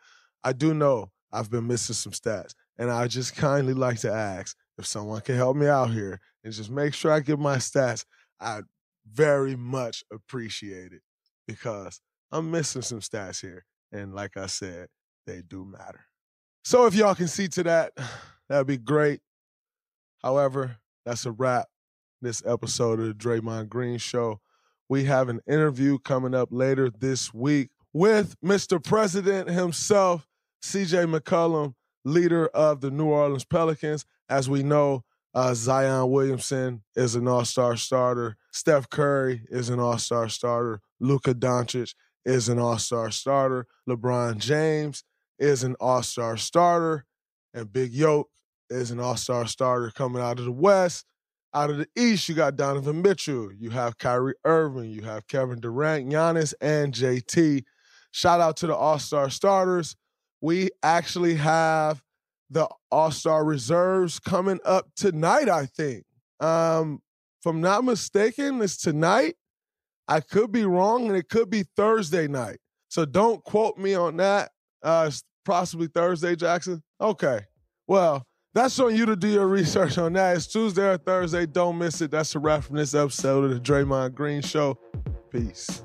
I 0.44 0.54
do 0.54 0.74
know 0.74 1.12
I've 1.32 1.50
been 1.50 1.68
missing 1.68 1.96
some 1.96 2.12
stats, 2.12 2.54
and 2.78 2.92
I 2.92 3.08
just 3.08 3.36
kindly 3.36 3.74
like 3.74 4.00
to 4.00 4.12
ask 4.12 4.56
if 4.78 4.86
someone 4.86 5.22
can 5.22 5.36
help 5.36 5.58
me 5.58 5.68
out 5.68 5.92
here 5.92 6.20
and 6.44 6.54
just 6.54 6.70
make 6.70 6.94
sure 6.94 7.12
I 7.12 7.20
get 7.20 7.40
my 7.40 7.58
stats. 7.58 8.06
I'd 8.40 8.66
very 9.12 9.56
much 9.56 10.04
appreciate 10.12 10.92
it 10.92 11.02
because 11.48 12.02
I'm 12.32 12.52
missing 12.52 12.82
some 12.82 13.00
stats 13.00 13.42
here, 13.42 13.66
and 13.92 14.14
like 14.14 14.38
I 14.38 14.48
said, 14.48 14.88
they 15.26 15.42
do 15.42 15.66
matter. 15.66 16.06
So 16.64 16.86
if 16.86 16.96
y'all 16.96 17.16
can 17.16 17.28
see 17.28 17.48
to 17.50 17.64
that, 17.64 17.94
that'd 18.50 18.68
be 18.68 18.78
great. 18.78 19.22
However, 20.22 20.78
that's 21.08 21.26
a 21.26 21.32
wrap. 21.32 21.68
This 22.22 22.44
episode 22.46 23.00
of 23.00 23.08
the 23.08 23.14
Draymond 23.14 23.70
Green 23.70 23.98
Show. 23.98 24.42
We 24.90 25.06
have 25.06 25.30
an 25.30 25.40
interview 25.48 26.00
coming 26.00 26.36
up 26.36 26.50
later 26.52 26.90
this 26.90 27.34
week 27.34 27.70
with 27.94 28.36
Mr. 28.44 28.84
President 28.84 29.50
himself, 29.50 30.28
CJ 30.62 31.16
McCollum, 31.16 31.76
leader 32.04 32.48
of 32.48 32.82
the 32.82 32.92
New 32.92 33.06
Orleans 33.06 33.46
Pelicans. 33.46 34.06
As 34.28 34.50
we 34.50 34.64
know, 34.64 35.06
uh, 35.34 35.54
Zion 35.54 36.10
Williamson 36.12 36.84
is 36.98 37.16
an 37.16 37.26
all 37.26 37.46
star 37.46 37.78
starter. 37.78 38.36
Steph 38.52 38.90
Curry 38.90 39.44
is 39.50 39.70
an 39.70 39.80
all 39.80 39.98
star 39.98 40.28
starter. 40.28 40.82
Luka 41.00 41.34
Doncic 41.34 41.94
is 42.26 42.50
an 42.50 42.60
all 42.60 42.80
star 42.80 43.12
starter. 43.12 43.66
LeBron 43.88 44.40
James 44.40 45.06
is 45.40 45.64
an 45.64 45.76
all 45.80 46.04
star 46.04 46.36
starter. 46.36 47.06
And 47.54 47.72
Big 47.72 47.94
Yoke 47.94 48.30
is 48.70 48.92
an 48.92 49.00
all 49.00 49.18
star 49.18 49.48
starter 49.48 49.92
coming 49.92 50.22
out 50.22 50.40
of 50.40 50.46
the 50.46 50.52
West. 50.52 51.06
Out 51.54 51.70
of 51.70 51.78
the 51.78 51.88
East, 51.98 52.28
you 52.28 52.36
got 52.36 52.56
Donovan 52.56 53.02
Mitchell. 53.02 53.52
You 53.52 53.70
have 53.72 53.98
Kyrie 53.98 54.36
Irving. 54.44 54.92
You 54.92 55.02
have 55.04 55.28
Kevin 55.28 55.60
Durant, 55.60 56.10
Giannis, 56.10 56.54
and 56.62 56.94
JT. 56.94 57.64
Shout 58.12 58.42
out 58.42 58.58
to 58.58 58.68
the 58.68 58.76
all 58.76 59.00
star 59.00 59.30
starters. 59.30 59.96
We 60.42 60.70
actually 60.84 61.36
have 61.36 62.02
the 62.50 62.68
all 62.92 63.12
star 63.12 63.44
reserves 63.44 64.20
coming 64.20 64.60
up 64.66 64.88
tonight, 64.96 65.50
I 65.50 65.66
think. 65.66 66.04
Um, 66.40 67.02
if 67.42 67.46
I'm 67.50 67.62
not 67.62 67.84
mistaken, 67.84 68.62
it's 68.62 68.78
tonight. 68.78 69.36
I 70.08 70.20
could 70.20 70.52
be 70.52 70.64
wrong, 70.64 71.08
and 71.08 71.16
it 71.16 71.30
could 71.30 71.50
be 71.50 71.64
Thursday 71.76 72.28
night. 72.28 72.58
So 72.90 73.06
don't 73.06 73.44
quote 73.44 73.78
me 73.78 73.96
on 73.96 74.18
that. 74.18 74.52
Uh, 74.82 75.12
possibly 75.44 75.88
Thursday, 75.88 76.36
Jackson. 76.36 76.84
Okay. 77.02 77.42
Well, 77.88 78.27
that's 78.58 78.80
on 78.80 78.96
you 78.96 79.06
to 79.06 79.16
do 79.16 79.28
your 79.28 79.48
research 79.48 80.00
on 80.00 80.14
that. 80.14 80.36
It's 80.36 80.48
Tuesday 80.48 80.90
or 80.90 80.98
Thursday. 80.98 81.46
Don't 81.46 81.78
miss 81.78 82.02
it. 82.02 82.10
That's 82.10 82.34
a 82.34 82.40
wrap 82.40 82.64
from 82.64 82.78
this 82.78 82.96
episode 82.96 83.44
of 83.44 83.52
the 83.52 83.60
Draymond 83.60 84.16
Green 84.16 84.42
Show. 84.42 84.80
Peace. 85.30 85.84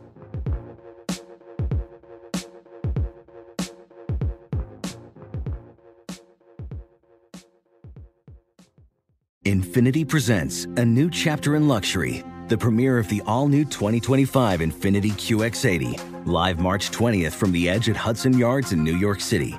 Infiniti 9.44 10.08
presents 10.08 10.64
a 10.64 10.84
new 10.84 11.10
chapter 11.10 11.56
in 11.56 11.68
luxury, 11.68 12.24
the 12.48 12.56
premiere 12.56 12.96
of 12.98 13.06
the 13.08 13.20
all 13.26 13.48
new 13.48 13.64
2025 13.64 14.60
Infiniti 14.60 15.10
QX80, 15.10 16.26
live 16.26 16.58
March 16.58 16.90
20th 16.90 17.32
from 17.32 17.52
the 17.52 17.68
edge 17.68 17.90
at 17.90 17.96
Hudson 17.96 18.38
Yards 18.38 18.72
in 18.72 18.82
New 18.82 18.96
York 18.96 19.20
City, 19.20 19.58